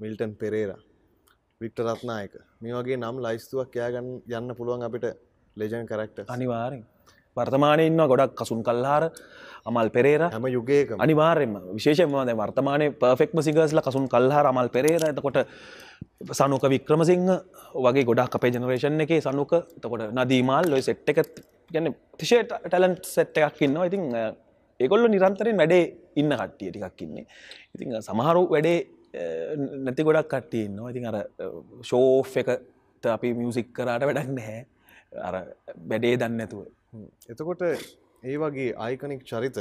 [0.00, 0.80] මිල්ටන් පෙරේරා
[1.60, 2.34] වික්ට රත්නායක.
[2.62, 5.06] මේ වගේ නම් ලයිස්තුවක් යාගන්න යන්න පුළුවන් අපිට
[5.56, 6.82] ලෙජන් කරක්ට අනිවාරෙන්
[7.36, 9.10] වර්තමානය ඉන්න ගොඩක් කසුන් කල්හාර
[9.64, 10.22] අමල් පෙරේර.
[10.26, 15.02] හැම යුගේක අනිවාර්යම විශේෂමද වර්තමානය පර්ෆෙක්ම සිගස්ල කසුන් කල්හාර අමල් පෙරේර.
[15.04, 15.38] එතකොට
[16.32, 17.28] සනුක වික්‍රමසිංහ
[17.76, 19.52] වගේ ගොඩක් අපේ ජනරේෂන් එකේ සනුක.
[19.80, 21.22] තකොට නදීමල් ලොයි සෙට් එක
[21.70, 23.86] ගැන තිශේ ටලන්ට් සෙට් එකක් ඉන්නවා.
[23.86, 24.04] ඉතින්
[24.80, 25.84] ඒගොල්ල නිරන්තරෙන් වැඩේ
[26.16, 27.26] ඉන්න කට්ටිය ටිකක් ඉන්නේ.
[27.74, 28.78] ඉතිං සමහරු වැඩේ
[29.80, 31.18] නැති ගොඩක් කට්ටියන්නවා ඉතින් අර
[31.82, 34.62] ෂෝ් එකට අපි මියසික් කරාට වැඩක් නැහැ.
[35.22, 35.34] අර
[35.90, 36.64] වැඩේ දන්නඇතුව
[37.28, 37.62] එතකොට
[38.22, 39.58] ඒ වගේ අයිකනික් චරිත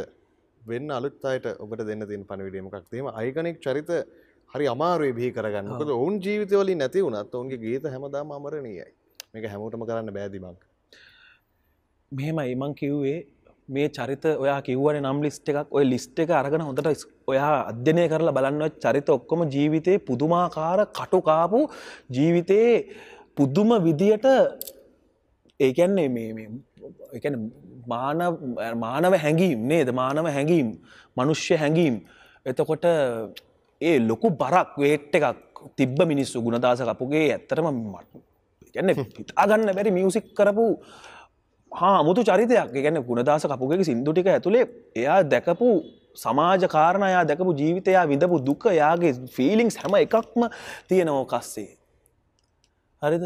[0.61, 3.89] වෙන්න අලුත් අයට ඔබට දෙන්න තින් පණවිඩීමක් තේම අයිකනික් චරිත
[4.49, 8.89] හරි අමාරුවේ බිහි කරගන්නකද ඔවුන් ජීවිතවලින් නැති වුණත් ඔවුන්ගේ ගීත හැමදාම අමරණීයයි.
[9.33, 10.59] මේක හැමෝටම කරන්න බෑදිමක්
[12.11, 13.17] මෙහෙම එමං කිව්වේ
[13.69, 15.67] මේ චරිත ඔයා කිව්වන නම් ලිස්ට එකක්.
[15.71, 21.61] ඔය ලිස්ට එක අරගෙන හොඳට ඔයා අධ්‍යනය කරලා බලන්න චරිත ඔක්කොම ජීවිතය පුදුමාකාර කටුකාපු
[22.11, 22.77] ජීවිතයේ
[23.37, 24.29] පුද්දුම විදියට
[25.59, 26.47] ඒකැන්නේ මේ
[27.17, 27.35] එකන
[28.83, 29.89] මානව හැඟීම් නේද?
[30.01, 30.69] මානව හැඟීම්
[31.17, 31.95] මනුෂ්‍ය හැඟීම්.
[32.45, 32.85] එතකොට
[33.81, 35.27] ඒ ලොකු බරක් වේට් එකක්
[35.77, 37.67] තිබ්බ මිනිස්සු ගුණදාස කපුගේ ඇත්තරම
[38.75, 40.65] ගැන්න පිතාගන්න බැරි මියසික් කරපු
[41.71, 42.71] හා මුතු චරිතයක්.
[42.75, 44.65] ගැන ගුණදාස කපුගේ සිින්දුටික ඇතුළේ
[44.95, 45.67] එයා දැකපු
[46.15, 50.41] සමාජ කාරණයා දැකපු ජීවිතයා විඳපු දුක යාගේ ෆිලිංස් හැම එකක්ම
[50.89, 51.71] තියෙනවෝ කස්සේ.
[53.01, 53.25] හරිද?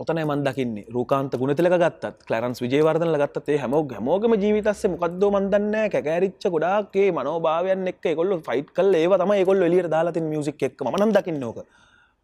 [0.00, 0.84] ඔතන මන් දකින්නේ.
[0.94, 8.04] රූකාන්ත ගුණතිලක ගත්තත් කලරන්ස් විජේවර්ධන ගත්තේ හැමෝ හැමෝගම ජීවිතස්සේ මොකක්දෝ මන්දන්න කැරිච්ච ගොඩාගේ මනෝභාවයන් එක්
[8.18, 11.64] කොල්ල ෆයිට් කල් ඒව තම කොල්ල එලියට දාලාති මියසික් එක් මන දකින්න ඕක.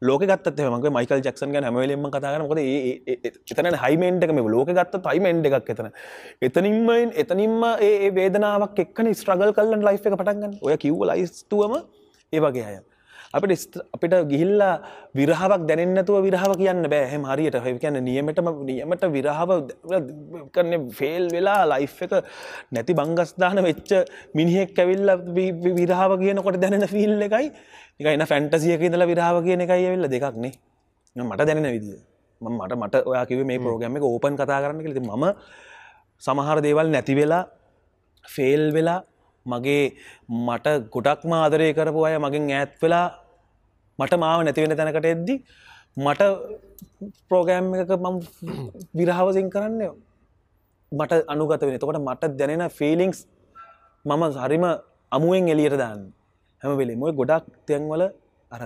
[0.03, 5.51] ලෝක ගත්තත් මගේ මයිකල් ජක්සන් ගැන හැමලෙම කතාගන කොද එතන හයිමෙන්ටක මේ ලෝක ගත්ත තයිමෙන්ඩ
[5.51, 5.91] එකක් එතන.
[6.43, 6.89] එතනින්ම
[7.23, 11.79] එතනින්ම ඒ වේදනාවක් එක්කන ස්ට්‍රගල් කල්ලන් ලයි් එක පටන්ගන්න ඔය කිව්ව ලයිස්තුවම
[12.33, 12.81] ඒ වගේ අය.
[13.35, 14.74] අපිට අපිට ගිහිල්ලා
[15.14, 17.07] විරහාවක් දැනන්නතුව විරහාව කියන්න බෑ.
[17.12, 17.57] හෙම හරියට.
[17.57, 19.51] හ කියන්න නියමටම නියමට විරහාව
[20.55, 22.12] කරන්න ෆෙල් වෙලා ලයි් එක
[22.72, 23.91] නැති බංගස්දාන වෙච්ච
[24.35, 25.11] මිනිහෙක් ඇවිල්ල
[25.80, 27.47] විරහාව කියනකොට දැනෙන ෆිල් එකයි.
[28.01, 30.53] එකයින්න ෆැන්ටසියක ඉදල විරාව කියන එකයි ඇවිල්ල දෙකක්නේ
[31.16, 32.01] මට දැනෙන විදිිය.
[32.41, 35.24] මට මට ඔයා කිව මේ පෝග්‍රම එක ඕපන් කතා කරන්න කලති මම
[36.22, 37.45] සමහර දේවල් නැති වෙලා
[38.24, 39.01] ෆේල් වෙලා
[39.47, 39.85] මගේ
[40.47, 43.07] මට ගොඩක් මාදරය කරපු අය මගින් ඈත් වෙලා
[44.03, 45.36] මට මාව නැතිවෙන තැනකට එද්දි
[45.96, 46.22] මට
[47.28, 48.16] ප්‍රෝගෑම් එක මම
[48.98, 49.82] විරහාවසින් කරන්න
[50.92, 51.78] මට අනුගත වෙන.
[51.78, 53.20] තකොට මට දැනෙන ෆිලිංස්
[54.05, 54.64] මම හරිම
[55.12, 56.03] අමුවෙන් එලියට දාන්න.
[56.62, 58.03] හැම වෙලේ මොය ගොඩක් තැන්වල
[58.50, 58.62] අර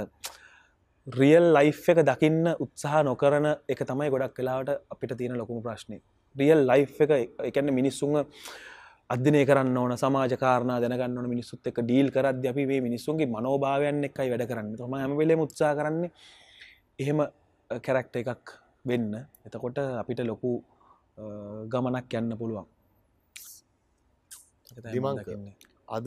[1.06, 5.98] රියල් ලයි් එක දකින්න උත්සාහ නොකරන එක තමයි ගොඩක් කලාවට අපිට තියෙන ලොකුම ප්‍රශ්නය
[6.36, 7.12] රියල් ලයි් එක
[7.48, 8.16] එකන්න මිනිස්සුන්ග
[9.10, 14.30] අධ්‍යනය කරන්න ඕන සමාජකාරණ දැනගන්න ඕන මිනිස්සුත් එක ඩීල් කරත් අපි මේ මිනිස්සුන්ගේ මනෝභාවයන් එකයි
[14.32, 14.72] වැඩ කරන්න.
[14.78, 16.10] තම හැම වෙලේ උත්සා කරන්නේ
[17.02, 17.18] එහෙම
[17.86, 18.46] කැරක්ට එකක්
[18.84, 19.12] වෙන්න.
[19.46, 20.50] එතකොට අපිට ලොකු
[21.72, 22.66] ගමනක් යන්න පුළුවන්.
[24.70, 25.22] ඒක තමයි මම දිමංක.
[25.22, 25.54] දකින්නේ.
[25.88, 26.06] අද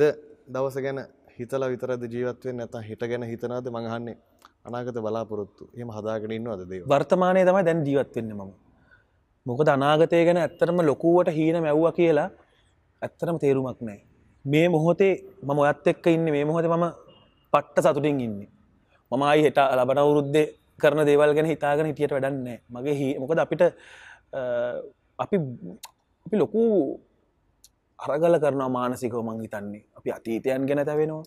[0.53, 0.99] දවස ගැන
[1.37, 4.17] හිතල විතරද ජීවත්වෙන් නැත හිට ගැන හිතනාද මඟහන්නේ
[4.67, 5.69] අනාගත බලාපොරොත්තු.
[5.81, 8.51] එම හදාගෙන ඉන්න අද දේව වර්තමානය තමයි දැන් ජීවත් වෙන්න මම.
[9.45, 12.29] මොකද අනාගතය ගැන ඇත්තරම ලොකුවට හීන මැව්ව කියලා
[13.01, 13.99] ඇත්තරම තේරුමක් නෑ
[14.45, 16.85] මේ මොහොතේ මම ඔයත් එක්ක ඉන්න මේ මොහොත මම
[17.53, 18.37] පට්ට සතුටින් ඉන්න.
[19.11, 20.45] මම අයි හෙට ලබන අවුරුද්දේ
[20.79, 23.71] කරන දේවල් ගැන හිතාගෙන හිටියට වැඩන්නේ මගේ හි මොකද අපිට අ,
[25.19, 25.37] අපි
[26.25, 26.61] අපි ලොකු
[27.99, 29.83] අරගල කරනවා මානසිකව මං හිතන්නේ.
[29.97, 31.23] අපි අතීතයන් ගැන තැවෙනවා.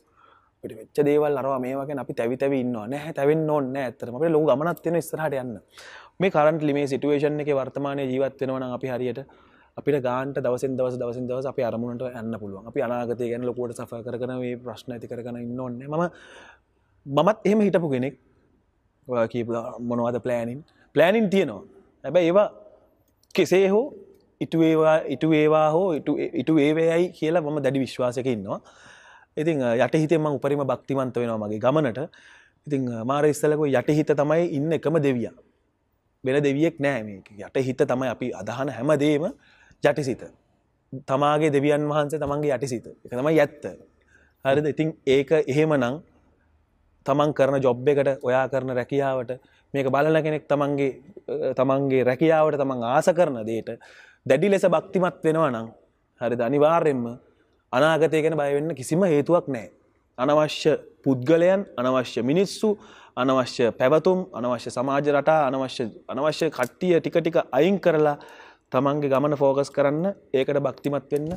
[0.64, 4.45] පිට වෙච්ච දේවල් අරවා මේවාගෙන අපි තැවි තැව ඉන්න නැහැ තැවෙන් ඕන්න ඇතරම අපේ ලොක
[4.49, 5.57] ගමනත්වෙන ස්රහට යන්න.
[6.20, 9.20] මේ කරන්ට ලිමේ සිටුවේෂන් එක වර්තමානය ජීවත් වෙනවන අපි හරියට
[9.77, 12.66] අපිට ගාන්ට දවසෙන් දවස දවසින් දවස අපි අරමුණට යන්න පුළුවන්.
[12.70, 15.95] අපි අනාගතය ගැන ලොකෝට සෆ කරන මේ ප්‍රශ්න ඇති කරන ඉන්න ඔන්න ම
[17.07, 18.14] මමත් එහෙම හිටපු කෙනෙක්.
[19.09, 20.61] ඔයා කියපු මොනවද ප්ලෑනින්
[20.95, 21.62] ප්ලෑනින් තියෙනවා.
[22.05, 22.49] හැබැ ඒවා
[23.35, 23.87] කෙසේ හෝ
[24.41, 25.89] ඉටුවේවා ඉටුවේවා හෝ
[26.41, 28.61] ඉටු ඒවයයි කියලා මම දැඩි විශ්වාසක ඉන්නවා.
[29.37, 32.01] ඉතින් යට හිතෙම උපරිම භක්තිමන්ත වෙනවා මගේ ගමනට.
[32.66, 35.31] ඉතින් මාර ඉස්සලක යට හිත තමයි ඉන්න එකම දෙවිය.
[36.25, 39.25] වෙන දෙවියෙක් නෑ මේ යට හිත තමයි අපි අදහන හැමදේම.
[39.85, 40.22] යටිසිත.
[41.09, 42.87] තමාගේ දෙවියන් වහන්සේ තමන්ගේ යටිසිත.
[43.05, 43.64] එක තමයි ඇත්ත.
[44.45, 44.66] හරිද?
[44.66, 46.01] ඉතින් ඒක එහෙම නං
[47.07, 49.33] තමන් කරන ජොබ් එකට ඔයා කරන රැකියාවට
[49.74, 50.91] මේක බලන කෙනෙක් තමන්ගේ
[51.28, 53.70] අ, තමන්ගේ රැකියාවට තමන් ආස කරන දේට
[54.26, 55.68] දැඩි ලෙස භක්තිමත් වෙනවා නං
[56.20, 57.07] හරි අනිවාර්යෙන්ම
[57.72, 59.70] අනාගතය ගැන බයවෙන්න කිසිම හේතුවක් නෑ
[60.18, 60.72] අනවශ්‍ය
[61.03, 62.68] පුද්ගලයන් අනවශ්‍ය මිනිස්සු
[63.16, 68.16] අනවශ්‍ය පැවතුම් අනවශ්‍ය සමාජ රටා අනවශ්‍ය අනවශ්‍ය කට්ටිය ටික ටික අයින් කරලා
[68.73, 71.31] තමන්ගේ ගමන ෆෝකස් කරන්න ඒකට භක්තිමත් වෙන්න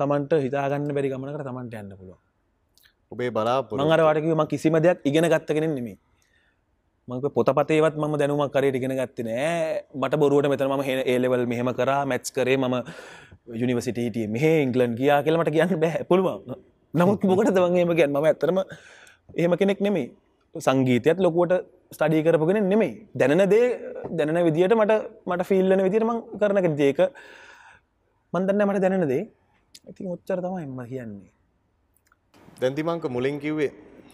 [0.00, 2.18] තමන්ට හිතාගන්න බැරි ගමනකට තමන්ට යන්න පුළුව
[3.12, 5.98] ඔබේ බලාපොර මං අර වටකිව ම කිසිම දෙයක් ඉගෙන ගත්තගෙන නෙමේ
[7.08, 9.82] මක පොතපතේවත් ම දැනුම කරේ ඉගෙන ගත්ත නෑ.
[9.92, 12.74] මට බොරුවට මෙතන ම හෙ ඒලෙවල් මෙහෙම කරා මැත්ස් කරේ මම
[13.52, 16.54] යුනිවසිටට මෙහ ඉංගලන් ගියා කියලමට කියන්න බැහ පුළුවන්.
[16.94, 18.58] නමුත් මොකට දවගේම ගැන් ම ඇතරම
[19.34, 20.14] එහෙම කෙනෙක් නෙමේ
[20.54, 22.92] සංගීතයත් ලොකුවට ස්ටඩී කරපගෙන නෙමෙයි.
[23.20, 23.66] දැනෙන දේ
[24.18, 24.92] දැනෙන විදිට මට
[25.30, 26.98] මට ෆිල්ලන විදිරම කරනක දේක
[28.32, 29.22] මන්දන්න මට දැනෙන දේ.
[29.90, 31.30] ඉතින් ඔච්චර තමයි එම කියන්නේ.
[32.60, 33.70] දැන්තිමංක මුලින් කිව්වේ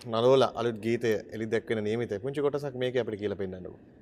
[0.07, 3.99] නලෝල අලුත් ගීතය එලි දැක්වෙන නියමිත පුංචි කොටසක් මේක අපිට කියල පෙන්න්නනවා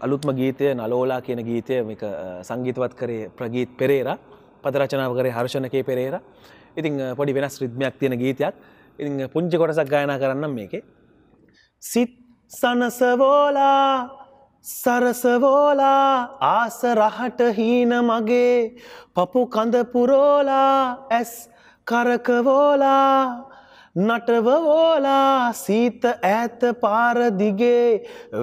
[0.00, 2.02] අලුත්ම ගීතය නලෝලා කියන ගීතය මේක
[2.42, 4.08] සංගීතවත් කරේ ප්‍රගීත් පෙරේර
[4.62, 6.20] පදරචනාව කරේ හර්ෂණකය පෙරේර.
[6.76, 8.54] ඉතිං පොඩි වෙනස් රිද්මයක් තියෙන ගීතයක්.
[8.98, 10.84] ඉතිං පුංචි කොටසක් ගායනා කරන්නම් මේක.
[11.82, 12.10] සිත්
[12.50, 13.90] සනසවෝලා
[14.64, 18.54] සරසවෝලා ආස රහට හීන මගේ
[19.16, 21.32] පපු කඳපුරෝලා ඇස්
[21.86, 23.14] කරකවෝලා
[23.96, 27.84] නටවවෝලා සීත ඇත පාරදිගේ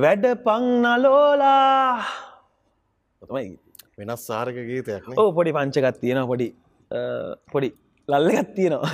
[0.01, 2.03] වැඩ පංනලෝලා
[3.21, 3.49] තමයි
[3.99, 6.47] වෙනස් සාරක ගීතයක්න ඕ පොඩි පංචකත් තියෙන පොඩි
[7.51, 7.69] පොඩි
[8.07, 8.91] ලල්ලගත් තියෙනවා.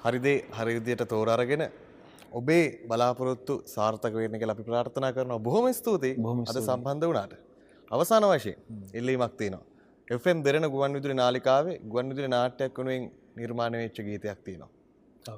[0.00, 1.64] හරිදේ හරිවිදියට තෝරාරගෙන
[2.32, 6.14] ඔබේ බලාපොරොත්තු සාර්ථක වෙන්න එක අපි ප්‍රාර්ථනා කරන බොහොම ස්තුතියි.
[6.50, 7.32] අද සම්බන්ධ වනාට
[7.90, 8.56] අවසාන වශයෙන්
[8.94, 9.64] ඉල්ලීමක් තියෙනවා.
[10.08, 14.70] එෆම් දෙරෙන ගුවන් විදුරි නාලිකාවේ ගුවන් විදුරි නාට්‍යයක් වනුවෙන් නිර්මාණය වෙච්ච ගීතයක් තියෙනවා.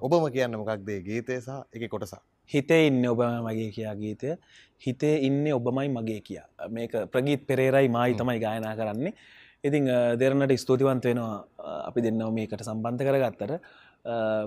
[0.01, 2.21] ඔබම කියන්න මොකක්දේ ගීතය සහ එක කොටසා?
[2.51, 4.31] හිතේ ඉන්න ඔබ මගේ කියා ගීතය.
[4.83, 6.47] හිතේ ඉන්න ඔබමයි මගේ කියා.
[6.71, 9.15] මේක ප්‍රගීත් පෙරේරයි මයි තමයි ගායනා කරන්නේ.
[9.65, 11.35] ඉතිං අ, දෙරනට ස්තුතිවන්ත වෙනවා
[11.89, 13.53] අපි දෙන්නව මේකට සම්බන්ධ කරගත්තට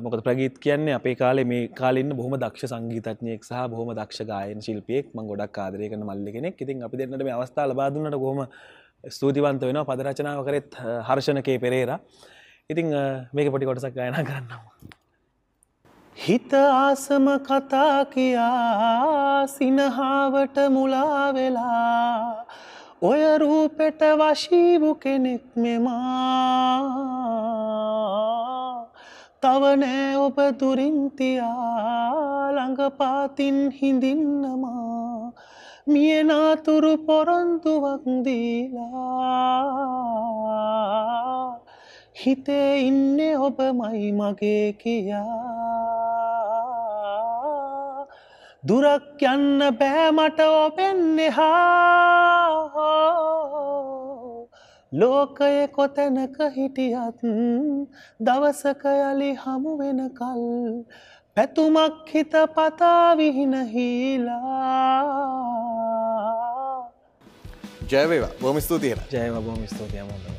[0.02, 5.14] මොකද ප්‍රගීත් කියන්නේ අපේ කාලේ මේ කාලන්න බොහම දක්ෂ සංගීතඥයෙක් සහ බොහම දක්ෂ ගායන ශිල්පියෙක්.
[5.16, 6.62] මං ගොඩක් කාදරය කන මල්ලි කෙනෙක්.
[6.62, 8.46] ඉතින් අපි දෙන්නට මේ අවස්ථා ලබාදුන්නට බොහම
[9.10, 9.86] ස්තුතිවන්ත වෙනවා.
[9.86, 10.70] පදරචනාව කරෙත්
[11.08, 12.00] හර්ෂණකේ පෙරේර.
[12.70, 15.04] ඉතිං අ, මේක පොටි කොටසක් ගායනා කරන්නවා
[16.18, 22.46] හිත ආසම කතා කියා සිනහාවට මුලා වෙලා
[23.02, 26.06] ඔය රූපෙට වශීවු කෙනෙක් මෙමා.
[29.46, 35.32] තවනෑ ඔබ දුරින්තියා ළඟපාතින් හිඳින්නමා.
[35.88, 38.82] මියනාතුරු පොරොන්තුවක් දීලා.
[42.26, 45.56] හිතේ ඉන්නේ ඔබමයි මගේ කියා.
[48.68, 51.86] දුරක් යන්න බෑමට ඔපෙන්නෙහා
[55.00, 57.20] ලෝකය කොතැනක හිටියත්
[58.20, 60.44] දවසක යළි හමු වෙනකල්
[61.36, 65.26] පැතුමක් හිත පතාවිහින හීලා.
[67.92, 70.35] ජයවේවා බොම ස්තුතියෙන ජයව බොම ස්තුතියමොද